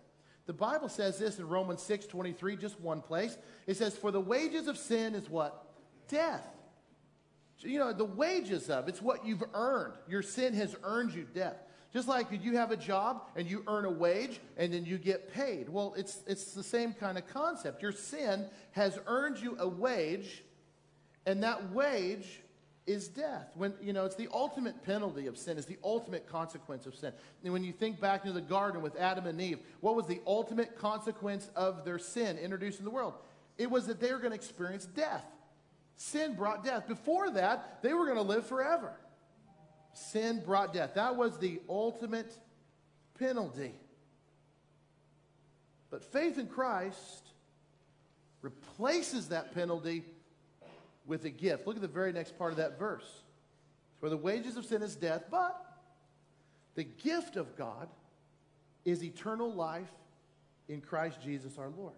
The 0.47 0.53
Bible 0.53 0.89
says 0.89 1.19
this 1.19 1.39
in 1.39 1.49
Romans 1.49 1.83
6 1.83 2.07
23, 2.07 2.57
just 2.57 2.81
one 2.81 3.01
place. 3.01 3.37
It 3.67 3.77
says, 3.77 3.97
For 3.97 4.11
the 4.11 4.21
wages 4.21 4.69
of 4.69 4.77
sin 4.77 5.15
is 5.15 5.29
what? 5.29 5.65
Death. 6.09 6.47
You 7.61 7.79
know, 7.79 7.93
the 7.95 8.05
wages 8.05 8.69
of 8.69 8.89
it's 8.89 9.01
what 9.01 9.25
you've 9.25 9.45
earned. 9.55 9.95
Your 10.07 10.23
sin 10.23 10.53
has 10.55 10.77
earned 10.83 11.15
you 11.15 11.27
death. 11.35 11.57
Just 11.95 12.09
like 12.09 12.27
you 12.43 12.57
have 12.57 12.73
a 12.73 12.77
job 12.77 13.23
and 13.37 13.49
you 13.49 13.63
earn 13.69 13.85
a 13.85 13.91
wage 13.91 14.41
and 14.57 14.73
then 14.73 14.85
you 14.85 14.99
get 14.99 15.33
paid. 15.33 15.69
Well, 15.69 15.95
it's, 15.97 16.23
it's 16.27 16.53
the 16.53 16.63
same 16.65 16.93
kind 16.93 17.17
of 17.17 17.27
concept. 17.29 17.81
Your 17.81 17.93
sin 17.93 18.47
has 18.73 18.99
earned 19.07 19.39
you 19.39 19.57
a 19.61 19.69
wage, 19.69 20.43
and 21.25 21.45
that 21.45 21.71
wage 21.73 22.43
is 22.87 23.09
death. 23.09 23.51
When 23.55 23.73
you 23.81 23.93
know 23.93 24.05
it's 24.05 24.15
the 24.15 24.29
ultimate 24.33 24.83
penalty 24.85 25.27
of 25.27 25.39
sin, 25.39 25.57
is 25.57 25.67
the 25.67 25.79
ultimate 25.83 26.29
consequence 26.29 26.87
of 26.87 26.95
sin. 26.95 27.13
And 27.43 27.53
when 27.53 27.65
you 27.65 27.73
think 27.73 28.01
back 28.01 28.25
into 28.25 28.33
the 28.33 28.47
garden 28.47 28.83
with 28.83 28.97
Adam 28.97 29.27
and 29.27 29.41
Eve, 29.41 29.59
what 29.81 29.97
was 29.97 30.07
the 30.07 30.21
ultimate 30.27 30.79
consequence 30.79 31.49
of 31.57 31.85
their 31.85 31.99
sin 31.99 32.37
introduced 32.37 32.79
in 32.79 32.85
the 32.85 32.91
world? 32.91 33.15
It 33.57 33.71
was 33.71 33.87
that 33.87 34.01
they 34.01 34.13
were 34.13 34.19
going 34.19 34.33
to 34.33 34.37
experience 34.37 34.85
death. 34.85 35.25
Sin 35.97 36.35
brought 36.35 36.65
death. 36.65 36.87
Before 36.87 37.31
that, 37.31 37.79
they 37.83 37.95
were 37.95 38.05
going 38.05 38.17
to 38.17 38.23
live 38.23 38.47
forever. 38.47 38.93
Sin 39.95 40.43
brought 40.45 40.75
death. 40.75 40.95
That 40.95 41.17
was 41.17 41.39
the 41.39 41.61
ultimate 41.69 42.37
penalty. 43.19 43.73
But 45.91 46.05
faith 46.05 46.39
in 46.39 46.49
Christ 46.49 47.29
replaces 48.43 49.29
that 49.29 49.55
penalty 49.55 50.05
with 51.07 51.25
a 51.25 51.31
gift. 51.31 51.67
Look 51.67 51.77
at 51.77 51.83
the 51.83 51.89
very 51.89 52.13
next 52.13 52.39
part 52.39 52.51
of 52.53 52.57
that 52.59 52.79
verse. 52.79 53.23
For 54.01 54.09
the 54.09 54.17
wages 54.17 54.57
of 54.57 54.65
sin 54.65 54.83
is 54.83 54.97
death, 54.97 55.25
but 55.31 55.61
the 56.75 56.85
gift 56.85 57.37
of 57.37 57.57
God 57.57 57.89
is 58.85 59.03
eternal 59.03 59.53
life 59.53 59.91
in 60.69 60.81
Christ 60.81 61.19
Jesus 61.23 61.59
our 61.59 61.71
Lord. 61.77 61.95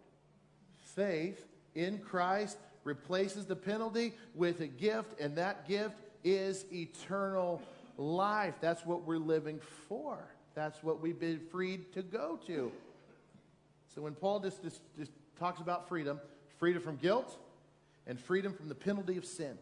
Faith 0.94 1.44
in 1.74 1.98
Christ 1.98 2.58
replaces 2.84 3.46
the 3.46 3.56
penalty 3.56 4.14
with 4.34 4.60
a 4.60 4.66
gift, 4.66 5.20
and 5.20 5.36
that 5.36 5.66
gift 5.68 5.96
is 6.24 6.64
eternal 6.72 7.62
life. 7.96 8.54
That's 8.60 8.84
what 8.86 9.02
we're 9.04 9.18
living 9.18 9.60
for. 9.88 10.18
That's 10.54 10.82
what 10.82 11.00
we've 11.00 11.18
been 11.18 11.40
freed 11.50 11.92
to 11.94 12.02
go 12.02 12.38
to. 12.46 12.72
So 13.94 14.02
when 14.02 14.14
Paul 14.14 14.40
just, 14.40 14.62
just, 14.62 14.80
just 14.98 15.10
talks 15.38 15.60
about 15.60 15.88
freedom, 15.88 16.20
freedom 16.58 16.82
from 16.82 16.96
guilt, 16.96 17.38
and 18.06 18.20
freedom 18.20 18.52
from 18.52 18.68
the 18.68 18.74
penalty 18.74 19.16
of 19.16 19.24
sin. 19.24 19.58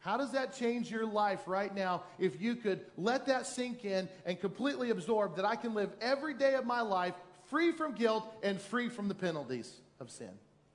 How 0.00 0.16
does 0.16 0.32
that 0.32 0.56
change 0.56 0.90
your 0.90 1.06
life 1.06 1.40
right 1.46 1.74
now 1.74 2.02
if 2.18 2.40
you 2.40 2.54
could 2.54 2.80
let 2.96 3.26
that 3.26 3.46
sink 3.46 3.84
in 3.84 4.08
and 4.24 4.40
completely 4.40 4.90
absorb 4.90 5.36
that 5.36 5.44
I 5.44 5.56
can 5.56 5.74
live 5.74 5.90
every 6.00 6.34
day 6.34 6.54
of 6.54 6.64
my 6.64 6.82
life 6.82 7.14
free 7.46 7.72
from 7.72 7.94
guilt 7.94 8.24
and 8.42 8.60
free 8.60 8.88
from 8.88 9.08
the 9.08 9.14
penalties 9.14 9.72
of 10.00 10.10
sin? 10.10 10.30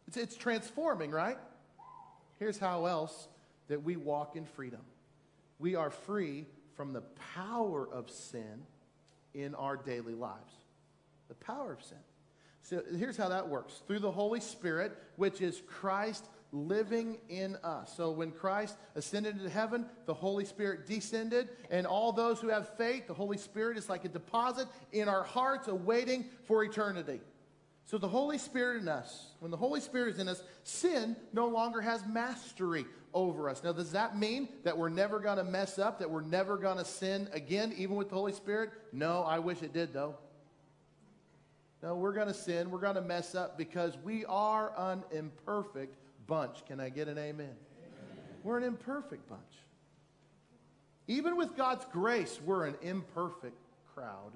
It's, 0.08 0.18
it's 0.18 0.36
transforming, 0.36 1.12
right? 1.12 1.38
Here's 2.40 2.60
how 2.60 2.86
else 2.86 3.28
that 3.70 3.84
we 3.84 3.96
walk 3.96 4.36
in 4.36 4.46
freedom 4.46 4.82
we 5.60 5.76
are 5.76 5.92
free 5.92 6.46
from 6.76 6.92
the 6.92 7.04
power 7.36 7.88
of 7.88 8.10
sin 8.10 8.64
in 9.34 9.56
our 9.56 9.78
daily 9.78 10.16
lives. 10.16 10.54
The 11.30 11.36
power 11.36 11.72
of 11.72 11.82
sin. 11.82 11.98
So 12.64 12.82
here's 12.98 13.18
how 13.18 13.30
that 13.30 13.48
works 13.48 13.82
through 13.88 14.00
the 14.00 14.12
Holy 14.12 14.40
Spirit, 14.40 14.98
which 15.16 15.42
is 15.42 15.62
Christ 15.68 16.26
living 16.54 17.18
in 17.28 17.58
us. 17.64 17.94
So 17.98 18.12
when 18.12 18.32
Christ 18.32 18.78
ascended 18.96 19.36
into 19.36 19.50
heaven, 19.50 19.86
the 20.06 20.14
Holy 20.14 20.46
Spirit 20.46 20.88
descended, 20.88 21.50
and 21.70 21.86
all 21.86 22.12
those 22.12 22.40
who 22.40 22.48
have 22.50 22.78
faith, 22.78 23.08
the 23.08 23.14
Holy 23.14 23.38
Spirit 23.38 23.78
is 23.78 23.90
like 23.90 24.06
a 24.06 24.10
deposit 24.10 24.68
in 24.92 25.10
our 25.10 25.24
hearts 25.24 25.68
awaiting 25.68 26.26
for 26.46 26.64
eternity. 26.64 27.20
So 27.86 27.98
the 27.98 28.08
Holy 28.08 28.38
Spirit 28.38 28.82
in 28.82 28.88
us, 28.88 29.32
when 29.40 29.52
the 29.52 29.58
Holy 29.58 29.82
Spirit 29.82 30.14
is 30.14 30.20
in 30.20 30.30
us, 30.30 30.42
sin 30.64 31.18
no 31.34 31.48
longer 31.48 31.82
has 31.82 32.06
mastery 32.06 32.86
over 33.14 33.50
us. 33.50 33.64
Now, 33.64 33.74
does 33.74 33.92
that 33.92 34.18
mean 34.18 34.48
that 34.64 34.78
we're 34.78 34.90
never 34.90 35.20
going 35.20 35.38
to 35.38 35.44
mess 35.44 35.78
up, 35.78 36.00
that 36.00 36.10
we're 36.10 36.22
never 36.22 36.56
going 36.56 36.78
to 36.78 36.86
sin 36.86 37.28
again, 37.34 37.74
even 37.76 37.96
with 37.96 38.10
the 38.10 38.16
Holy 38.16 38.32
Spirit? 38.32 38.72
No, 38.94 39.24
I 39.24 39.40
wish 39.40 39.62
it 39.62 39.74
did, 39.74 39.92
though. 39.92 40.16
No, 41.82 41.96
we're 41.96 42.14
going 42.14 42.28
to 42.28 42.34
sin. 42.34 42.72
We're 42.72 42.80
going 42.80 42.96
to 42.96 43.02
mess 43.02 43.36
up 43.36 43.58
because 43.58 43.98
we 44.04 44.24
are 44.26 44.72
an 44.78 45.04
imperfect 45.12 45.98
bunch. 46.28 46.66
Can 46.66 46.80
I 46.80 46.90
get 46.90 47.08
an 47.08 47.18
amen? 47.18 47.48
amen? 47.48 47.56
We're 48.44 48.58
an 48.58 48.64
imperfect 48.64 49.28
bunch. 49.30 49.42
Even 51.08 51.36
with 51.36 51.56
God's 51.56 51.86
grace, 51.92 52.40
we're 52.44 52.66
an 52.66 52.76
imperfect 52.82 53.58
crowd. 53.94 54.32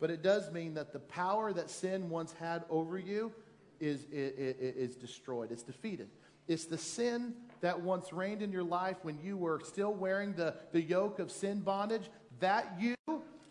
But 0.00 0.10
it 0.10 0.22
does 0.22 0.50
mean 0.50 0.74
that 0.74 0.92
the 0.92 0.98
power 0.98 1.52
that 1.52 1.70
sin 1.70 2.10
once 2.10 2.32
had 2.32 2.64
over 2.70 2.98
you 2.98 3.32
is, 3.78 4.04
is, 4.10 4.92
is 4.92 4.96
destroyed, 4.96 5.52
it's 5.52 5.62
defeated. 5.62 6.08
It's 6.48 6.64
the 6.64 6.78
sin 6.78 7.34
that 7.60 7.80
once 7.80 8.12
reigned 8.12 8.42
in 8.42 8.50
your 8.50 8.64
life 8.64 8.96
when 9.02 9.18
you 9.22 9.36
were 9.36 9.60
still 9.64 9.94
wearing 9.94 10.32
the, 10.32 10.56
the 10.72 10.82
yoke 10.82 11.18
of 11.20 11.30
sin 11.30 11.60
bondage. 11.60 12.10
That 12.40 12.76
you, 12.80 12.96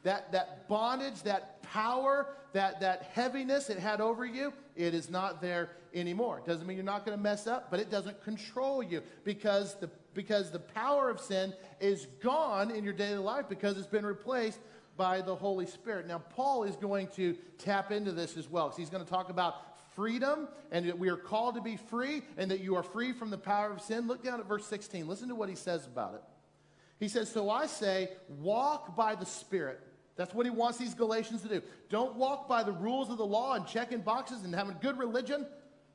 that, 0.04 0.34
that 0.34 0.67
bondage, 0.67 1.23
that 1.23 1.63
power, 1.63 2.36
that, 2.51 2.82
that 2.82 3.12
heaviness 3.13 3.69
it 3.69 3.80
had 3.80 4.01
over 4.01 4.25
you, 4.25 4.51
it 4.76 4.94
is 4.94 5.10
not 5.10 5.42
there 5.42 5.70
anymore. 5.94 6.40
It 6.40 6.46
Doesn't 6.46 6.66
mean 6.66 6.78
you're 6.78 6.86
not 6.86 7.06
going 7.06 7.18
to 7.18 7.22
mess 7.22 7.48
up, 7.48 7.70
but 7.70 7.80
it 7.80 7.90
doesn't 7.90 8.24
control 8.24 8.82
you 8.82 9.02
because 9.24 9.76
the, 9.76 9.90
because 10.14 10.52
the 10.52 10.60
power 10.60 11.10
of 11.10 11.20
sin 11.20 11.54
is 11.80 12.08
gone 12.22 12.72
in 12.72 12.84
your 12.84 12.94
daily 12.94 13.18
life 13.18 13.46
because 13.50 13.78
it's 13.78 13.88
been 13.88 14.06
replaced 14.06 14.60
by 14.98 15.22
the 15.22 15.36
Holy 15.36 15.66
Spirit. 15.66 16.08
Now, 16.08 16.20
Paul 16.20 16.64
is 16.64 16.76
going 16.76 17.08
to 17.16 17.36
tap 17.58 17.92
into 17.92 18.12
this 18.12 18.38
as 18.38 18.50
well 18.50 18.68
because 18.68 18.78
he's 18.78 18.90
going 18.90 19.04
to 19.04 19.10
talk 19.10 19.30
about 19.30 19.56
freedom 19.96 20.48
and 20.72 20.88
that 20.88 20.98
we 20.98 21.10
are 21.10 21.18
called 21.18 21.56
to 21.56 21.62
be 21.62 21.78
free 21.78 22.22
and 22.38 22.50
that 22.52 22.62
you 22.62 22.76
are 22.76 22.84
free 22.84 23.12
from 23.12 23.30
the 23.30 23.38
power 23.38 23.72
of 23.72 23.82
sin. 23.82 24.08
Look 24.08 24.24
down 24.24 24.40
at 24.40 24.48
verse 24.48 24.66
16. 24.66 25.08
Listen 25.08 25.28
to 25.30 25.36
what 25.36 25.50
he 25.50 25.56
says 25.56 25.86
about 25.86 26.16
it. 26.16 26.22
He 27.00 27.08
says, 27.08 27.30
So 27.30 27.50
I 27.50 27.66
say, 27.66 28.10
walk 28.28 28.96
by 28.96 29.16
the 29.16 29.26
Spirit. 29.26 29.82
That's 30.22 30.36
what 30.36 30.46
he 30.46 30.52
wants 30.52 30.78
these 30.78 30.94
Galatians 30.94 31.42
to 31.42 31.48
do. 31.48 31.64
Don't 31.90 32.16
walk 32.16 32.48
by 32.48 32.62
the 32.62 32.72
rules 32.72 33.10
of 33.10 33.18
the 33.18 33.26
law 33.26 33.56
and 33.56 33.66
checking 33.66 34.02
boxes 34.02 34.44
and 34.44 34.54
having 34.54 34.76
good 34.80 35.00
religion. 35.00 35.48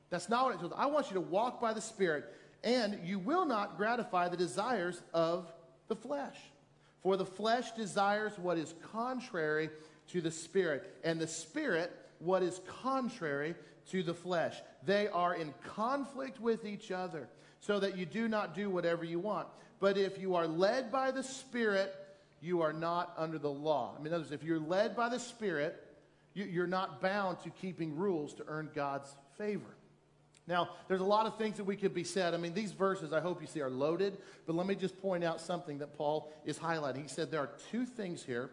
That's 0.09 0.27
not 0.27 0.43
what 0.43 0.55
it 0.55 0.59
says. 0.59 0.71
I 0.75 0.87
want 0.87 1.07
you 1.07 1.13
to 1.13 1.21
walk 1.21 1.61
by 1.61 1.71
the 1.71 1.79
Spirit, 1.79 2.25
and 2.61 2.99
you 3.05 3.19
will 3.19 3.45
not 3.45 3.77
gratify 3.77 4.27
the 4.27 4.35
desires 4.35 5.01
of 5.13 5.49
the 5.87 5.95
flesh. 5.95 6.35
For 7.03 7.15
the 7.15 7.25
flesh 7.25 7.71
desires 7.71 8.33
what 8.37 8.57
is 8.57 8.75
contrary 8.91 9.69
to 10.09 10.19
the 10.19 10.31
Spirit, 10.31 10.93
and 11.05 11.21
the 11.21 11.27
Spirit 11.27 11.93
what 12.19 12.43
is 12.43 12.59
contrary 12.81 13.55
to 13.91 14.03
the 14.03 14.13
flesh. 14.13 14.57
They 14.83 15.07
are 15.07 15.35
in 15.35 15.53
conflict 15.63 16.41
with 16.41 16.65
each 16.65 16.91
other, 16.91 17.29
so 17.61 17.79
that 17.79 17.97
you 17.97 18.05
do 18.05 18.27
not 18.27 18.53
do 18.53 18.69
whatever 18.69 19.05
you 19.05 19.19
want. 19.19 19.47
But 19.79 19.97
if 19.97 20.19
you 20.19 20.35
are 20.35 20.47
led 20.47 20.91
by 20.91 21.11
the 21.11 21.23
Spirit, 21.23 21.95
you 22.41 22.61
are 22.61 22.73
not 22.73 23.13
under 23.17 23.37
the 23.37 23.49
law. 23.49 23.93
I 23.95 23.99
mean, 23.99 24.07
in 24.07 24.13
other 24.13 24.23
words, 24.23 24.31
if 24.31 24.43
you're 24.43 24.59
led 24.59 24.95
by 24.95 25.09
the 25.09 25.19
Spirit, 25.19 25.83
you, 26.33 26.61
are 26.61 26.67
not 26.67 27.01
bound 27.01 27.39
to 27.41 27.49
keeping 27.49 27.95
rules 27.95 28.33
to 28.35 28.43
earn 28.47 28.69
God's 28.75 29.15
favor. 29.37 29.75
Now, 30.47 30.69
there's 30.87 31.01
a 31.01 31.05
lot 31.05 31.25
of 31.25 31.37
things 31.37 31.57
that 31.57 31.65
we 31.65 31.75
could 31.75 31.93
be 31.93 32.05
said. 32.05 32.33
I 32.33 32.37
mean, 32.37 32.53
these 32.53 32.71
verses, 32.71 33.11
I 33.11 33.19
hope 33.19 33.41
you 33.41 33.47
see, 33.47 33.61
are 33.61 33.69
loaded, 33.69 34.17
but 34.45 34.55
let 34.55 34.65
me 34.65 34.75
just 34.75 35.01
point 35.01 35.23
out 35.23 35.41
something 35.41 35.79
that 35.79 35.97
Paul 35.97 36.31
is 36.45 36.57
highlighting. 36.57 37.01
He 37.01 37.07
said 37.09 37.31
there 37.31 37.41
are 37.41 37.51
two 37.69 37.85
things 37.85 38.23
here 38.23 38.49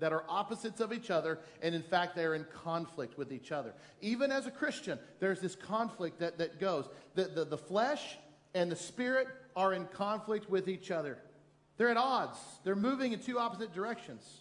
that 0.00 0.12
are 0.12 0.24
opposites 0.28 0.80
of 0.80 0.92
each 0.92 1.10
other, 1.10 1.38
and 1.62 1.72
in 1.72 1.82
fact, 1.82 2.16
they're 2.16 2.34
in 2.34 2.44
conflict 2.64 3.16
with 3.16 3.32
each 3.32 3.52
other. 3.52 3.74
Even 4.00 4.32
as 4.32 4.46
a 4.46 4.50
Christian, 4.50 4.98
there's 5.20 5.40
this 5.40 5.54
conflict 5.54 6.18
that, 6.18 6.38
that 6.38 6.58
goes. 6.58 6.88
The, 7.14 7.24
the, 7.24 7.44
the 7.44 7.58
flesh 7.58 8.18
and 8.54 8.70
the 8.70 8.76
spirit 8.76 9.28
are 9.54 9.72
in 9.72 9.86
conflict 9.86 10.50
with 10.50 10.68
each 10.68 10.90
other. 10.90 11.18
They're 11.76 11.90
at 11.90 11.96
odds, 11.96 12.38
they're 12.62 12.76
moving 12.76 13.12
in 13.12 13.20
two 13.20 13.38
opposite 13.38 13.72
directions. 13.72 14.40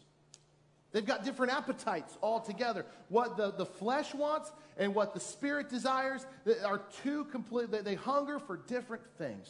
They've 0.92 1.06
got 1.06 1.26
different 1.26 1.52
appetites 1.52 2.16
altogether. 2.22 2.86
What 3.10 3.36
the, 3.36 3.52
the 3.52 3.66
flesh 3.66 4.14
wants 4.14 4.52
and 4.78 4.94
what 4.94 5.16
the 5.16 5.20
spirit 5.20 5.68
desires 5.70 6.24
are 6.64 6.82
two 7.04 7.26
completely, 7.26 7.82
they 7.82 7.96
hunger 7.96 8.38
for 8.38 8.58
different 8.58 9.04
things. 9.18 9.50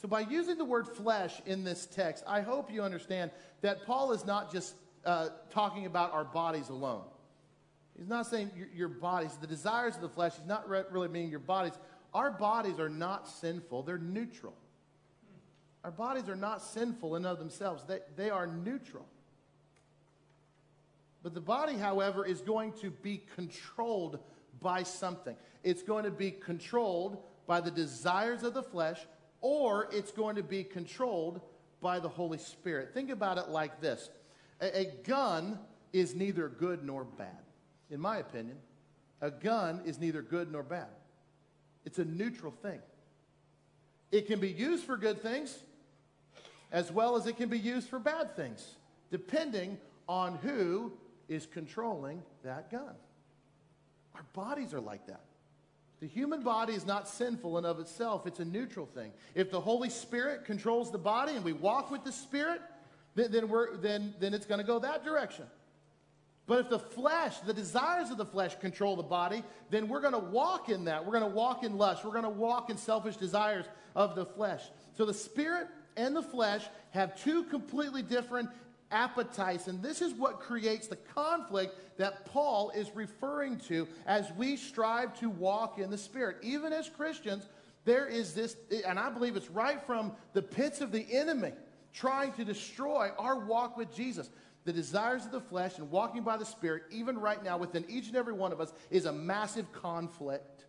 So, 0.00 0.08
by 0.08 0.20
using 0.20 0.56
the 0.56 0.64
word 0.64 0.88
flesh 0.88 1.42
in 1.44 1.62
this 1.62 1.84
text, 1.84 2.24
I 2.26 2.40
hope 2.40 2.72
you 2.72 2.82
understand 2.82 3.32
that 3.60 3.84
Paul 3.84 4.12
is 4.12 4.24
not 4.24 4.50
just 4.50 4.74
uh, 5.04 5.28
talking 5.50 5.84
about 5.84 6.14
our 6.14 6.24
bodies 6.24 6.70
alone. 6.70 7.04
He's 7.98 8.08
not 8.08 8.26
saying 8.26 8.50
your, 8.56 8.68
your, 8.74 8.88
bodies, 8.88 9.36
the 9.38 9.46
desires 9.46 9.96
of 9.96 10.00
the 10.00 10.08
flesh, 10.08 10.32
he's 10.36 10.46
not 10.46 10.66
re- 10.70 10.84
really 10.90 11.08
meaning 11.08 11.28
your 11.28 11.38
bodies. 11.38 11.74
Our 12.14 12.30
bodies 12.30 12.80
are 12.80 12.88
not 12.88 13.28
sinful, 13.28 13.82
they're 13.82 13.98
neutral. 13.98 14.54
Our 15.84 15.90
bodies 15.90 16.28
are 16.28 16.36
not 16.36 16.62
sinful 16.62 17.16
in 17.16 17.24
of 17.24 17.38
themselves, 17.38 17.84
they, 17.86 18.00
they 18.16 18.30
are 18.30 18.46
neutral. 18.46 19.06
But 21.22 21.34
the 21.34 21.40
body, 21.40 21.76
however, 21.76 22.24
is 22.24 22.40
going 22.40 22.72
to 22.80 22.90
be 22.90 23.22
controlled 23.34 24.20
by 24.60 24.82
something. 24.82 25.36
It's 25.62 25.82
going 25.82 26.04
to 26.04 26.10
be 26.10 26.30
controlled 26.30 27.18
by 27.46 27.60
the 27.60 27.70
desires 27.70 28.42
of 28.42 28.54
the 28.54 28.62
flesh, 28.62 28.98
or 29.40 29.88
it's 29.92 30.12
going 30.12 30.36
to 30.36 30.42
be 30.42 30.64
controlled 30.64 31.40
by 31.80 31.98
the 31.98 32.08
Holy 32.08 32.38
Spirit. 32.38 32.92
Think 32.94 33.10
about 33.10 33.38
it 33.38 33.48
like 33.48 33.80
this 33.80 34.10
a, 34.60 34.80
a 34.80 34.84
gun 35.04 35.58
is 35.92 36.14
neither 36.14 36.48
good 36.48 36.84
nor 36.84 37.04
bad, 37.04 37.42
in 37.90 38.00
my 38.00 38.18
opinion. 38.18 38.56
A 39.22 39.30
gun 39.30 39.82
is 39.84 39.98
neither 39.98 40.22
good 40.22 40.50
nor 40.50 40.62
bad, 40.62 40.88
it's 41.84 41.98
a 41.98 42.04
neutral 42.04 42.52
thing. 42.62 42.80
It 44.12 44.26
can 44.26 44.40
be 44.40 44.48
used 44.48 44.84
for 44.84 44.96
good 44.96 45.22
things 45.22 45.56
as 46.72 46.90
well 46.92 47.16
as 47.16 47.26
it 47.26 47.36
can 47.36 47.48
be 47.48 47.58
used 47.58 47.88
for 47.88 47.98
bad 47.98 48.34
things, 48.36 48.76
depending 49.10 49.78
on 50.08 50.36
who 50.36 50.92
is 51.28 51.46
controlling 51.46 52.22
that 52.44 52.70
gun. 52.70 52.94
Our 54.14 54.24
bodies 54.32 54.74
are 54.74 54.80
like 54.80 55.06
that. 55.06 55.22
The 56.00 56.06
human 56.06 56.42
body 56.42 56.72
is 56.72 56.86
not 56.86 57.08
sinful 57.08 57.58
in 57.58 57.64
of 57.64 57.78
itself, 57.78 58.26
it's 58.26 58.40
a 58.40 58.44
neutral 58.44 58.86
thing. 58.86 59.12
If 59.34 59.50
the 59.50 59.60
Holy 59.60 59.90
Spirit 59.90 60.44
controls 60.44 60.90
the 60.90 60.98
body 60.98 61.34
and 61.36 61.44
we 61.44 61.52
walk 61.52 61.90
with 61.90 62.04
the 62.04 62.12
Spirit, 62.12 62.62
then, 63.14 63.30
then, 63.30 63.48
we're, 63.48 63.76
then, 63.76 64.14
then 64.18 64.32
it's 64.32 64.46
going 64.46 64.60
to 64.60 64.66
go 64.66 64.78
that 64.78 65.04
direction. 65.04 65.44
But 66.46 66.60
if 66.60 66.68
the 66.68 66.78
flesh, 66.78 67.38
the 67.40 67.52
desires 67.52 68.10
of 68.10 68.16
the 68.16 68.24
flesh 68.24 68.58
control 68.58 68.96
the 68.96 69.02
body, 69.02 69.44
then 69.68 69.88
we're 69.88 70.00
going 70.00 70.14
to 70.14 70.18
walk 70.18 70.68
in 70.68 70.86
that. 70.86 71.04
We're 71.04 71.12
going 71.18 71.30
to 71.30 71.36
walk 71.36 71.62
in 71.62 71.76
lust. 71.76 72.04
We're 72.04 72.10
going 72.10 72.24
to 72.24 72.30
walk 72.30 72.70
in 72.70 72.76
selfish 72.76 73.16
desires 73.16 73.66
of 73.94 74.16
the 74.16 74.26
flesh. 74.26 74.62
So 74.96 75.04
the 75.04 75.14
spirit 75.14 75.68
and 75.96 76.14
the 76.14 76.22
flesh 76.22 76.64
have 76.90 77.20
two 77.22 77.44
completely 77.44 78.02
different 78.02 78.50
appetites. 78.90 79.68
And 79.68 79.82
this 79.82 80.02
is 80.02 80.12
what 80.14 80.40
creates 80.40 80.86
the 80.88 80.96
conflict 80.96 81.98
that 81.98 82.26
Paul 82.26 82.70
is 82.70 82.90
referring 82.94 83.58
to 83.68 83.86
as 84.06 84.30
we 84.36 84.56
strive 84.56 85.18
to 85.20 85.30
walk 85.30 85.78
in 85.78 85.90
the 85.90 85.98
Spirit. 85.98 86.38
Even 86.42 86.72
as 86.72 86.88
Christians, 86.88 87.48
there 87.84 88.06
is 88.06 88.34
this, 88.34 88.56
and 88.86 88.98
I 88.98 89.10
believe 89.10 89.36
it's 89.36 89.50
right 89.50 89.84
from 89.86 90.12
the 90.32 90.42
pits 90.42 90.80
of 90.80 90.92
the 90.92 91.06
enemy 91.12 91.52
trying 91.92 92.32
to 92.34 92.44
destroy 92.44 93.10
our 93.18 93.38
walk 93.38 93.76
with 93.76 93.94
Jesus. 93.94 94.30
The 94.64 94.72
desires 94.72 95.24
of 95.24 95.32
the 95.32 95.40
flesh 95.40 95.78
and 95.78 95.90
walking 95.90 96.22
by 96.22 96.36
the 96.36 96.44
Spirit, 96.44 96.84
even 96.90 97.18
right 97.18 97.42
now 97.42 97.56
within 97.56 97.84
each 97.88 98.08
and 98.08 98.16
every 98.16 98.34
one 98.34 98.52
of 98.52 98.60
us, 98.60 98.72
is 98.90 99.06
a 99.06 99.12
massive 99.12 99.72
conflict. 99.72 100.59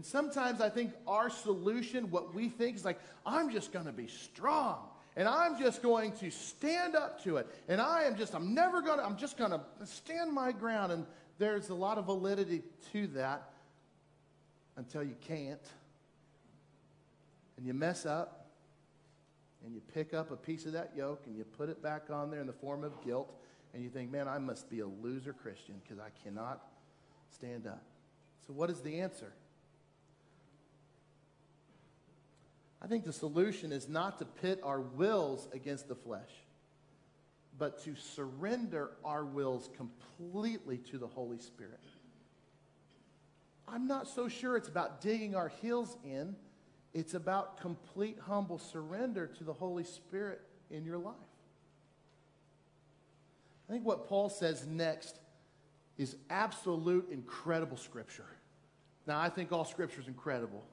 And 0.00 0.06
sometimes 0.06 0.62
I 0.62 0.70
think 0.70 0.94
our 1.06 1.28
solution, 1.28 2.10
what 2.10 2.34
we 2.34 2.48
think 2.48 2.74
is 2.74 2.86
like, 2.86 2.98
I'm 3.26 3.50
just 3.50 3.70
going 3.70 3.84
to 3.84 3.92
be 3.92 4.06
strong 4.06 4.78
and 5.14 5.28
I'm 5.28 5.58
just 5.58 5.82
going 5.82 6.12
to 6.12 6.30
stand 6.30 6.96
up 6.96 7.22
to 7.24 7.36
it. 7.36 7.46
And 7.68 7.82
I 7.82 8.04
am 8.04 8.16
just, 8.16 8.34
I'm 8.34 8.54
never 8.54 8.80
going 8.80 8.96
to, 8.96 9.04
I'm 9.04 9.18
just 9.18 9.36
going 9.36 9.50
to 9.50 9.60
stand 9.84 10.32
my 10.32 10.52
ground. 10.52 10.90
And 10.90 11.04
there's 11.38 11.68
a 11.68 11.74
lot 11.74 11.98
of 11.98 12.06
validity 12.06 12.62
to 12.94 13.08
that 13.08 13.50
until 14.78 15.02
you 15.02 15.16
can't. 15.20 15.60
And 17.58 17.66
you 17.66 17.74
mess 17.74 18.06
up 18.06 18.46
and 19.66 19.74
you 19.74 19.82
pick 19.92 20.14
up 20.14 20.30
a 20.30 20.36
piece 20.36 20.64
of 20.64 20.72
that 20.72 20.92
yoke 20.96 21.24
and 21.26 21.36
you 21.36 21.44
put 21.44 21.68
it 21.68 21.82
back 21.82 22.04
on 22.08 22.30
there 22.30 22.40
in 22.40 22.46
the 22.46 22.54
form 22.54 22.84
of 22.84 23.04
guilt. 23.04 23.30
And 23.74 23.82
you 23.84 23.90
think, 23.90 24.10
man, 24.10 24.28
I 24.28 24.38
must 24.38 24.70
be 24.70 24.80
a 24.80 24.86
loser 24.86 25.34
Christian 25.34 25.74
because 25.82 25.98
I 25.98 26.08
cannot 26.24 26.62
stand 27.34 27.66
up. 27.66 27.82
So, 28.46 28.54
what 28.54 28.70
is 28.70 28.80
the 28.80 28.98
answer? 28.98 29.34
Think 32.90 33.04
the 33.04 33.12
solution 33.12 33.70
is 33.70 33.88
not 33.88 34.18
to 34.18 34.24
pit 34.24 34.60
our 34.64 34.80
wills 34.80 35.48
against 35.54 35.86
the 35.88 35.94
flesh, 35.94 36.30
but 37.56 37.82
to 37.84 37.94
surrender 37.94 38.90
our 39.04 39.24
wills 39.24 39.70
completely 39.76 40.76
to 40.76 40.98
the 40.98 41.06
Holy 41.06 41.38
Spirit. 41.38 41.78
I'm 43.68 43.86
not 43.86 44.08
so 44.08 44.26
sure 44.26 44.56
it's 44.56 44.68
about 44.68 45.00
digging 45.00 45.36
our 45.36 45.48
heels 45.48 45.96
in. 46.04 46.34
It's 46.92 47.14
about 47.14 47.60
complete 47.60 48.18
humble 48.26 48.58
surrender 48.58 49.28
to 49.38 49.44
the 49.44 49.52
Holy 49.52 49.84
Spirit 49.84 50.40
in 50.68 50.84
your 50.84 50.98
life. 50.98 51.14
I 53.68 53.72
think 53.72 53.86
what 53.86 54.08
Paul 54.08 54.28
says 54.28 54.66
next 54.66 55.20
is 55.96 56.16
absolute 56.28 57.08
incredible 57.12 57.76
scripture. 57.76 58.26
Now, 59.06 59.20
I 59.20 59.28
think 59.28 59.52
all 59.52 59.64
scripture 59.64 60.00
is 60.00 60.08
incredible. 60.08 60.64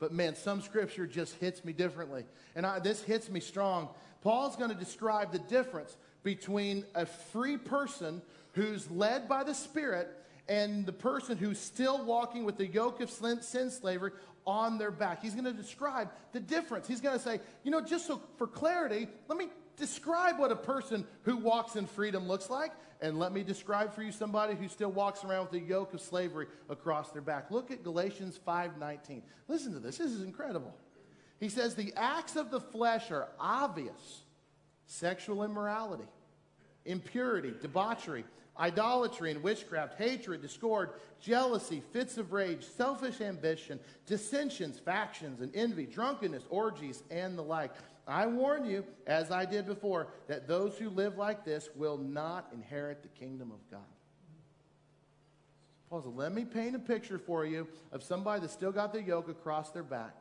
But 0.00 0.12
man, 0.12 0.34
some 0.34 0.62
scripture 0.62 1.06
just 1.06 1.36
hits 1.36 1.64
me 1.64 1.72
differently. 1.72 2.24
And 2.56 2.66
I, 2.66 2.80
this 2.80 3.02
hits 3.02 3.28
me 3.28 3.38
strong. 3.38 3.88
Paul's 4.22 4.56
going 4.56 4.70
to 4.70 4.76
describe 4.76 5.30
the 5.30 5.38
difference 5.38 5.96
between 6.22 6.84
a 6.94 7.06
free 7.06 7.56
person 7.56 8.20
who's 8.54 8.90
led 8.90 9.28
by 9.28 9.44
the 9.44 9.54
Spirit 9.54 10.08
and 10.48 10.84
the 10.84 10.92
person 10.92 11.38
who's 11.38 11.60
still 11.60 12.04
walking 12.04 12.44
with 12.44 12.56
the 12.56 12.66
yoke 12.66 13.00
of 13.00 13.10
sin 13.10 13.70
slavery 13.70 14.10
on 14.46 14.78
their 14.78 14.90
back. 14.90 15.22
He's 15.22 15.34
going 15.34 15.44
to 15.44 15.52
describe 15.52 16.10
the 16.32 16.40
difference. 16.40 16.88
He's 16.88 17.00
going 17.00 17.16
to 17.16 17.22
say, 17.22 17.40
you 17.62 17.70
know, 17.70 17.80
just 17.80 18.06
so 18.06 18.20
for 18.36 18.46
clarity, 18.46 19.06
let 19.28 19.38
me 19.38 19.48
describe 19.80 20.38
what 20.38 20.52
a 20.52 20.56
person 20.56 21.04
who 21.22 21.36
walks 21.36 21.74
in 21.74 21.86
freedom 21.86 22.28
looks 22.28 22.48
like, 22.48 22.70
and 23.00 23.18
let 23.18 23.32
me 23.32 23.42
describe 23.42 23.92
for 23.92 24.02
you 24.02 24.12
somebody 24.12 24.54
who 24.54 24.68
still 24.68 24.92
walks 24.92 25.24
around 25.24 25.42
with 25.42 25.52
the 25.52 25.60
yoke 25.60 25.94
of 25.94 26.00
slavery 26.00 26.46
across 26.68 27.10
their 27.10 27.22
back. 27.22 27.50
Look 27.50 27.72
at 27.72 27.82
Galatians 27.82 28.38
5:19. 28.46 29.22
Listen 29.48 29.72
to 29.72 29.80
this. 29.80 29.98
This 29.98 30.12
is 30.12 30.22
incredible. 30.22 30.76
He 31.40 31.48
says 31.48 31.74
the 31.74 31.92
acts 31.96 32.36
of 32.36 32.50
the 32.50 32.60
flesh 32.60 33.10
are 33.10 33.28
obvious. 33.40 34.22
Sexual 34.86 35.44
immorality, 35.44 36.08
impurity, 36.84 37.54
debauchery, 37.60 38.24
idolatry 38.58 39.30
and 39.30 39.42
witchcraft, 39.42 39.96
hatred, 39.96 40.42
discord, 40.42 40.90
jealousy, 41.20 41.82
fits 41.92 42.18
of 42.18 42.32
rage, 42.32 42.64
selfish 42.64 43.20
ambition, 43.20 43.80
dissensions, 44.06 44.78
factions, 44.78 45.40
and 45.40 45.54
envy, 45.54 45.86
drunkenness, 45.86 46.44
orgies, 46.50 47.02
and 47.10 47.38
the 47.38 47.42
like. 47.42 47.72
I 48.10 48.26
warn 48.26 48.64
you, 48.64 48.84
as 49.06 49.30
I 49.30 49.44
did 49.44 49.66
before, 49.66 50.08
that 50.26 50.48
those 50.48 50.76
who 50.76 50.90
live 50.90 51.16
like 51.16 51.44
this 51.44 51.68
will 51.74 51.98
not 51.98 52.48
inherit 52.52 53.02
the 53.02 53.08
kingdom 53.08 53.50
of 53.52 53.58
God. 53.70 53.80
Paul 55.88 56.02
said, 56.02 56.12
let 56.14 56.32
me 56.32 56.44
paint 56.44 56.76
a 56.76 56.78
picture 56.78 57.18
for 57.18 57.44
you 57.44 57.66
of 57.92 58.02
somebody 58.02 58.40
that 58.42 58.50
still 58.50 58.72
got 58.72 58.92
the 58.92 59.02
yoke 59.02 59.28
across 59.28 59.70
their 59.70 59.82
back. 59.82 60.14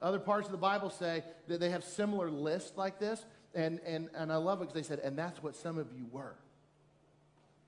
Other 0.00 0.18
parts 0.18 0.46
of 0.46 0.52
the 0.52 0.58
Bible 0.58 0.88
say 0.88 1.22
that 1.46 1.60
they 1.60 1.70
have 1.70 1.84
similar 1.84 2.30
lists 2.30 2.72
like 2.76 2.98
this. 2.98 3.24
And, 3.54 3.80
and, 3.84 4.08
and 4.14 4.32
I 4.32 4.36
love 4.36 4.60
it 4.60 4.68
because 4.68 4.74
they 4.74 4.88
said, 4.88 5.00
and 5.00 5.18
that's 5.18 5.42
what 5.42 5.56
some 5.56 5.76
of 5.76 5.88
you 5.94 6.06
were. 6.10 6.36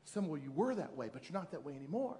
Some 0.04 0.30
of 0.30 0.42
you 0.42 0.50
were 0.50 0.74
that 0.74 0.96
way, 0.96 1.10
but 1.12 1.28
you're 1.28 1.38
not 1.38 1.50
that 1.50 1.64
way 1.64 1.74
anymore. 1.74 2.16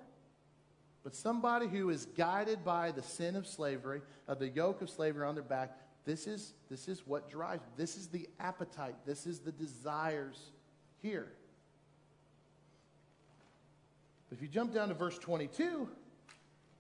But 1.03 1.15
somebody 1.17 1.67
who 1.67 1.91
is 1.91 2.07
guided 2.17 2.65
by 2.65 2.93
the 2.93 3.03
sin 3.03 3.37
of 3.37 3.47
slavery, 3.47 4.03
of 4.29 4.39
the 4.39 4.49
yoke 4.49 4.83
of 4.83 4.91
slavery 4.91 5.27
on 5.27 5.35
their 5.35 5.43
back, 5.43 5.77
this 6.05 6.27
is, 6.27 6.55
this 6.71 6.89
is 6.89 7.07
what 7.07 7.31
drives. 7.31 7.63
This 7.77 7.97
is 7.97 8.09
the 8.09 8.29
appetite. 8.41 8.97
This 9.07 9.27
is 9.27 9.41
the 9.41 9.53
desires 9.53 10.51
here. 11.01 11.29
If 14.33 14.41
you 14.41 14.49
jump 14.49 14.75
down 14.75 14.89
to 14.89 14.95
verse 14.95 15.19
22, 15.19 15.89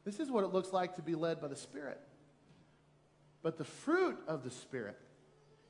this 0.04 0.18
is 0.18 0.30
what 0.30 0.42
it 0.42 0.52
looks 0.52 0.72
like 0.72 0.96
to 0.96 1.02
be 1.02 1.14
led 1.14 1.40
by 1.40 1.48
the 1.48 1.56
Spirit. 1.56 2.00
But 3.42 3.58
the 3.58 3.64
fruit 3.64 4.18
of 4.26 4.42
the 4.42 4.50
Spirit, 4.50 4.98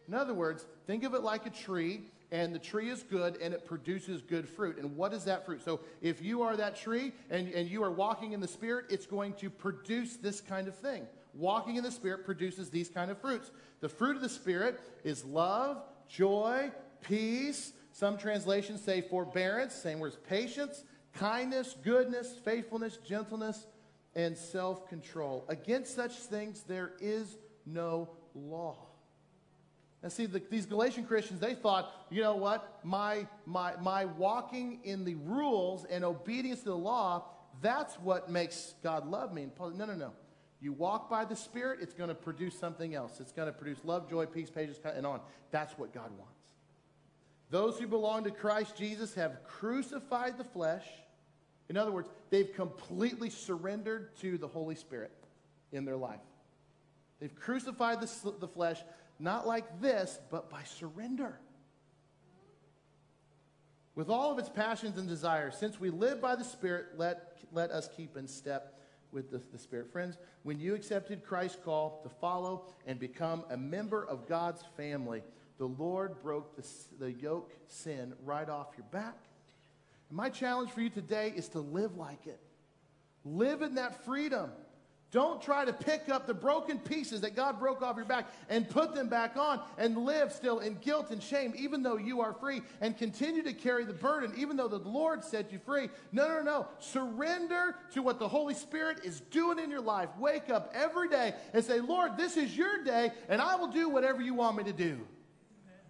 in 0.08 0.14
other 0.14 0.34
words, 0.34 0.64
think 0.86 1.04
of 1.04 1.14
it 1.14 1.22
like 1.22 1.46
a 1.46 1.50
tree 1.50 2.02
and 2.30 2.54
the 2.54 2.58
tree 2.58 2.88
is 2.88 3.02
good 3.02 3.36
and 3.42 3.52
it 3.52 3.66
produces 3.66 4.22
good 4.22 4.48
fruit. 4.48 4.78
And 4.78 4.96
what 4.96 5.12
is 5.12 5.24
that 5.24 5.44
fruit? 5.44 5.62
So 5.62 5.80
if 6.00 6.22
you 6.22 6.42
are 6.42 6.56
that 6.56 6.76
tree 6.76 7.12
and, 7.30 7.48
and 7.48 7.68
you 7.68 7.82
are 7.84 7.90
walking 7.90 8.32
in 8.32 8.40
the 8.40 8.48
Spirit, 8.48 8.86
it's 8.88 9.06
going 9.06 9.34
to 9.34 9.50
produce 9.50 10.16
this 10.16 10.40
kind 10.40 10.66
of 10.66 10.74
thing. 10.74 11.06
Walking 11.34 11.76
in 11.76 11.84
the 11.84 11.90
Spirit 11.90 12.24
produces 12.24 12.70
these 12.70 12.88
kind 12.88 13.10
of 13.10 13.18
fruits. 13.18 13.50
The 13.80 13.88
fruit 13.88 14.16
of 14.16 14.22
the 14.22 14.28
Spirit 14.28 14.80
is 15.04 15.24
love, 15.24 15.82
joy, 16.08 16.70
peace. 17.00 17.72
Some 17.92 18.16
translations 18.16 18.82
say 18.82 19.00
forbearance, 19.00 19.74
same 19.74 19.98
words, 19.98 20.16
patience, 20.28 20.84
kindness, 21.14 21.76
goodness, 21.82 22.34
faithfulness, 22.44 22.98
gentleness, 22.98 23.66
and 24.14 24.36
self 24.36 24.88
control. 24.88 25.44
Against 25.48 25.94
such 25.94 26.12
things 26.12 26.62
there 26.62 26.92
is 27.00 27.38
no 27.66 28.10
law. 28.34 28.76
Now, 30.02 30.08
see, 30.08 30.26
the, 30.26 30.42
these 30.50 30.66
Galatian 30.66 31.06
Christians, 31.06 31.38
they 31.38 31.54
thought, 31.54 31.92
you 32.10 32.22
know 32.22 32.34
what? 32.34 32.80
My, 32.82 33.26
my, 33.46 33.74
my 33.80 34.04
walking 34.04 34.80
in 34.82 35.04
the 35.04 35.14
rules 35.14 35.84
and 35.84 36.04
obedience 36.04 36.60
to 36.60 36.70
the 36.70 36.76
law, 36.76 37.24
that's 37.60 37.94
what 38.00 38.28
makes 38.28 38.74
God 38.82 39.06
love 39.06 39.32
me. 39.32 39.44
And 39.44 39.54
Paul, 39.54 39.70
no, 39.70 39.84
no, 39.84 39.94
no. 39.94 40.12
You 40.62 40.72
walk 40.72 41.10
by 41.10 41.24
the 41.24 41.34
Spirit, 41.34 41.80
it's 41.82 41.92
going 41.92 42.08
to 42.08 42.14
produce 42.14 42.56
something 42.56 42.94
else. 42.94 43.18
It's 43.18 43.32
going 43.32 43.46
to 43.46 43.52
produce 43.52 43.78
love, 43.82 44.08
joy, 44.08 44.26
peace, 44.26 44.48
patience, 44.48 44.78
and 44.84 45.04
on. 45.04 45.20
That's 45.50 45.76
what 45.76 45.92
God 45.92 46.10
wants. 46.16 46.38
Those 47.50 47.80
who 47.80 47.88
belong 47.88 48.22
to 48.24 48.30
Christ 48.30 48.76
Jesus 48.76 49.12
have 49.14 49.42
crucified 49.42 50.38
the 50.38 50.44
flesh. 50.44 50.86
In 51.68 51.76
other 51.76 51.90
words, 51.90 52.08
they've 52.30 52.54
completely 52.54 53.28
surrendered 53.28 54.16
to 54.18 54.38
the 54.38 54.46
Holy 54.46 54.76
Spirit 54.76 55.10
in 55.72 55.84
their 55.84 55.96
life. 55.96 56.20
They've 57.18 57.34
crucified 57.34 58.00
the, 58.00 58.32
the 58.38 58.48
flesh 58.48 58.80
not 59.18 59.48
like 59.48 59.80
this, 59.80 60.20
but 60.30 60.48
by 60.48 60.62
surrender. 60.62 61.40
With 63.96 64.08
all 64.08 64.30
of 64.30 64.38
its 64.38 64.48
passions 64.48 64.96
and 64.96 65.08
desires, 65.08 65.56
since 65.56 65.80
we 65.80 65.90
live 65.90 66.20
by 66.20 66.36
the 66.36 66.44
Spirit, 66.44 66.86
let, 66.96 67.36
let 67.50 67.72
us 67.72 67.88
keep 67.96 68.16
in 68.16 68.28
step 68.28 68.78
with 69.12 69.30
the, 69.30 69.40
the 69.52 69.58
Spirit. 69.58 69.92
Friends, 69.92 70.16
when 70.42 70.58
you 70.58 70.74
accepted 70.74 71.24
Christ's 71.24 71.58
call 71.64 72.00
to 72.02 72.08
follow 72.08 72.66
and 72.86 72.98
become 72.98 73.44
a 73.50 73.56
member 73.56 74.04
of 74.04 74.26
God's 74.26 74.62
family, 74.76 75.22
the 75.58 75.66
Lord 75.66 76.20
broke 76.22 76.56
the, 76.56 76.66
the 76.98 77.12
yoke 77.12 77.52
sin 77.66 78.14
right 78.24 78.48
off 78.48 78.68
your 78.76 78.86
back. 78.90 79.18
And 80.08 80.16
my 80.16 80.28
challenge 80.28 80.70
for 80.70 80.80
you 80.80 80.90
today 80.90 81.32
is 81.34 81.48
to 81.50 81.60
live 81.60 81.96
like 81.96 82.26
it. 82.26 82.40
Live 83.24 83.62
in 83.62 83.76
that 83.76 84.04
freedom. 84.04 84.50
Don't 85.12 85.42
try 85.42 85.66
to 85.66 85.74
pick 85.74 86.08
up 86.08 86.26
the 86.26 86.32
broken 86.32 86.78
pieces 86.78 87.20
that 87.20 87.36
God 87.36 87.58
broke 87.58 87.82
off 87.82 87.96
your 87.96 88.06
back 88.06 88.28
and 88.48 88.66
put 88.68 88.94
them 88.94 89.08
back 89.08 89.36
on 89.36 89.60
and 89.76 89.98
live 89.98 90.32
still 90.32 90.60
in 90.60 90.76
guilt 90.76 91.10
and 91.10 91.22
shame, 91.22 91.52
even 91.54 91.82
though 91.82 91.98
you 91.98 92.22
are 92.22 92.32
free, 92.32 92.62
and 92.80 92.96
continue 92.96 93.42
to 93.42 93.52
carry 93.52 93.84
the 93.84 93.92
burden, 93.92 94.32
even 94.38 94.56
though 94.56 94.68
the 94.68 94.78
Lord 94.78 95.22
set 95.22 95.52
you 95.52 95.58
free. 95.58 95.90
No, 96.12 96.26
no, 96.28 96.42
no. 96.42 96.66
Surrender 96.78 97.76
to 97.92 98.00
what 98.00 98.18
the 98.18 98.28
Holy 98.28 98.54
Spirit 98.54 99.04
is 99.04 99.20
doing 99.20 99.58
in 99.58 99.70
your 99.70 99.82
life. 99.82 100.08
Wake 100.18 100.48
up 100.48 100.72
every 100.74 101.10
day 101.10 101.34
and 101.52 101.62
say, 101.62 101.80
Lord, 101.80 102.16
this 102.16 102.38
is 102.38 102.56
your 102.56 102.82
day, 102.82 103.10
and 103.28 103.42
I 103.42 103.56
will 103.56 103.68
do 103.68 103.90
whatever 103.90 104.22
you 104.22 104.32
want 104.32 104.56
me 104.56 104.64
to 104.64 104.72
do. 104.72 105.06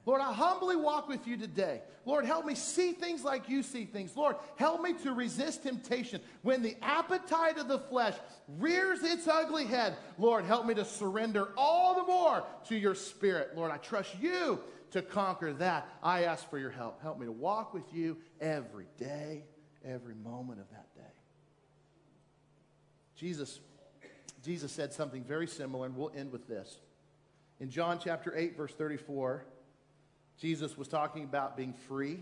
Lord, 0.05 0.21
I 0.21 0.33
humbly 0.33 0.75
walk 0.75 1.09
with 1.09 1.27
you 1.29 1.37
today. 1.37 1.81
Lord, 2.05 2.25
help 2.25 2.45
me 2.45 2.57
see 2.57 2.93
things 2.93 3.23
like 3.23 3.49
you 3.49 3.63
see 3.63 3.85
things. 3.85 4.17
Lord, 4.17 4.35
help 4.57 4.83
me 4.83 4.95
to 5.05 5.13
resist 5.13 5.63
temptation. 5.63 6.21
When 6.43 6.63
the 6.63 6.77
appetite 6.83 7.59
of 7.59 7.69
the 7.69 7.79
flesh 7.79 8.15
rears 8.59 9.05
its 9.05 9.29
ugly 9.29 9.65
head, 9.65 9.97
Lord, 10.19 10.45
help 10.45 10.67
me 10.67 10.75
to 10.75 10.85
surrender 10.85 11.51
all 11.57 11.95
the 11.95 12.03
more 12.03 12.43
to 12.69 12.77
your 12.77 12.97
spirit. 12.97 13.53
Lord, 13.55 13.71
I 13.71 13.77
trust 13.77 14.11
you 14.21 14.59
to 14.91 15.03
conquer 15.03 15.53
that. 15.55 15.89
I 16.03 16.25
ask 16.25 16.49
for 16.51 16.59
your 16.59 16.71
help. 16.71 17.01
Help 17.01 17.21
me 17.21 17.27
to 17.27 17.33
walk 17.33 17.73
with 17.73 17.95
you 17.95 18.17
every 18.41 18.87
day, 18.99 19.45
every 19.85 20.15
moment 20.17 20.61
of 20.61 20.69
that 20.71 20.93
day. 20.97 21.01
Jesus, 23.15 23.61
Jesus 24.45 24.73
said 24.73 24.93
something 24.93 25.23
very 25.23 25.47
similar, 25.47 25.87
and 25.87 25.97
we'll 25.97 26.11
end 26.17 26.33
with 26.33 26.49
this. 26.49 26.79
In 27.61 27.71
John 27.71 28.01
chapter 28.03 28.37
8, 28.37 28.57
verse 28.57 28.73
34, 28.73 29.45
Jesus 30.39 30.77
was 30.77 30.89
talking 30.89 31.25
about 31.25 31.57
being 31.57 31.75
free 31.89 32.19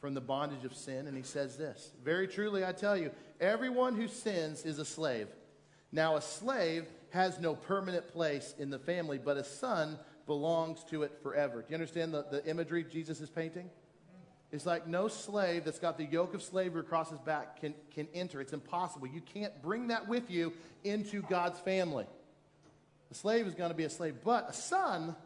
from 0.00 0.14
the 0.14 0.20
bondage 0.20 0.64
of 0.64 0.74
sin, 0.74 1.06
and 1.06 1.16
he 1.16 1.22
says 1.22 1.56
this 1.56 1.92
Very 2.04 2.28
truly, 2.28 2.64
I 2.64 2.72
tell 2.72 2.96
you, 2.96 3.10
everyone 3.40 3.96
who 3.96 4.08
sins 4.08 4.64
is 4.64 4.78
a 4.78 4.84
slave. 4.84 5.28
Now, 5.92 6.16
a 6.16 6.20
slave 6.20 6.86
has 7.10 7.38
no 7.38 7.54
permanent 7.54 8.08
place 8.08 8.54
in 8.58 8.70
the 8.70 8.78
family, 8.78 9.18
but 9.18 9.36
a 9.36 9.44
son 9.44 9.98
belongs 10.26 10.84
to 10.90 11.04
it 11.04 11.12
forever. 11.22 11.62
Do 11.62 11.66
you 11.70 11.74
understand 11.74 12.12
the, 12.12 12.26
the 12.30 12.44
imagery 12.46 12.84
Jesus 12.84 13.20
is 13.20 13.30
painting? 13.30 13.70
It's 14.52 14.66
like 14.66 14.86
no 14.86 15.08
slave 15.08 15.64
that's 15.64 15.78
got 15.78 15.98
the 15.98 16.04
yoke 16.04 16.34
of 16.34 16.42
slavery 16.42 16.80
across 16.80 17.10
his 17.10 17.18
back 17.20 17.60
can, 17.60 17.74
can 17.94 18.06
enter. 18.14 18.40
It's 18.40 18.52
impossible. 18.52 19.06
You 19.06 19.20
can't 19.20 19.60
bring 19.62 19.88
that 19.88 20.08
with 20.08 20.30
you 20.30 20.52
into 20.84 21.22
God's 21.22 21.58
family. 21.60 22.06
A 23.10 23.14
slave 23.14 23.46
is 23.46 23.54
going 23.54 23.70
to 23.70 23.76
be 23.76 23.84
a 23.84 23.90
slave, 23.90 24.16
but 24.24 24.48
a 24.48 24.52
son 24.52 25.16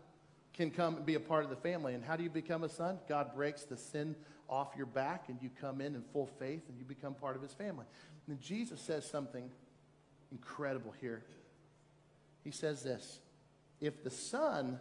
can 0.60 0.70
come 0.70 0.96
and 0.96 1.06
be 1.06 1.14
a 1.14 1.20
part 1.20 1.42
of 1.42 1.48
the 1.48 1.56
family. 1.56 1.94
And 1.94 2.04
how 2.04 2.16
do 2.16 2.22
you 2.22 2.28
become 2.28 2.64
a 2.64 2.68
son? 2.68 2.98
God 3.08 3.34
breaks 3.34 3.64
the 3.64 3.78
sin 3.78 4.14
off 4.46 4.68
your 4.76 4.84
back, 4.84 5.30
and 5.30 5.38
you 5.40 5.48
come 5.58 5.80
in 5.80 5.94
in 5.94 6.02
full 6.12 6.26
faith, 6.38 6.62
and 6.68 6.78
you 6.78 6.84
become 6.84 7.14
part 7.14 7.34
of 7.34 7.40
his 7.40 7.54
family. 7.54 7.86
And 8.28 8.38
Jesus 8.38 8.78
says 8.78 9.08
something 9.08 9.48
incredible 10.30 10.92
here. 11.00 11.22
He 12.44 12.50
says 12.50 12.82
this 12.82 13.20
If 13.80 14.04
the 14.04 14.10
Son 14.10 14.78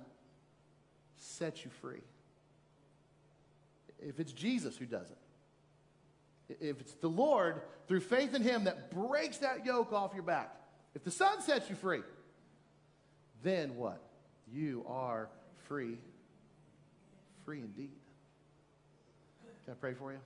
sets 1.15 1.63
you 1.63 1.71
free, 1.81 2.01
if 4.01 4.19
it's 4.19 4.33
Jesus 4.33 4.75
who 4.75 4.85
does 4.85 5.07
it, 5.09 6.57
if 6.59 6.81
it's 6.81 6.93
the 6.95 7.07
Lord 7.07 7.61
through 7.87 8.01
faith 8.01 8.35
in 8.35 8.41
Him 8.41 8.65
that 8.65 8.91
breaks 8.91 9.37
that 9.37 9.65
yoke 9.65 9.93
off 9.93 10.13
your 10.13 10.23
back, 10.23 10.53
if 10.93 11.05
the 11.05 11.11
Son 11.11 11.41
sets 11.41 11.69
you 11.69 11.75
free, 11.75 12.01
then 13.43 13.77
what? 13.77 14.01
You 14.51 14.83
are 14.87 15.29
free, 15.69 15.99
free 17.45 17.59
indeed. 17.59 17.91
Can 19.65 19.73
I 19.73 19.77
pray 19.79 19.93
for 19.93 20.11
you? 20.11 20.17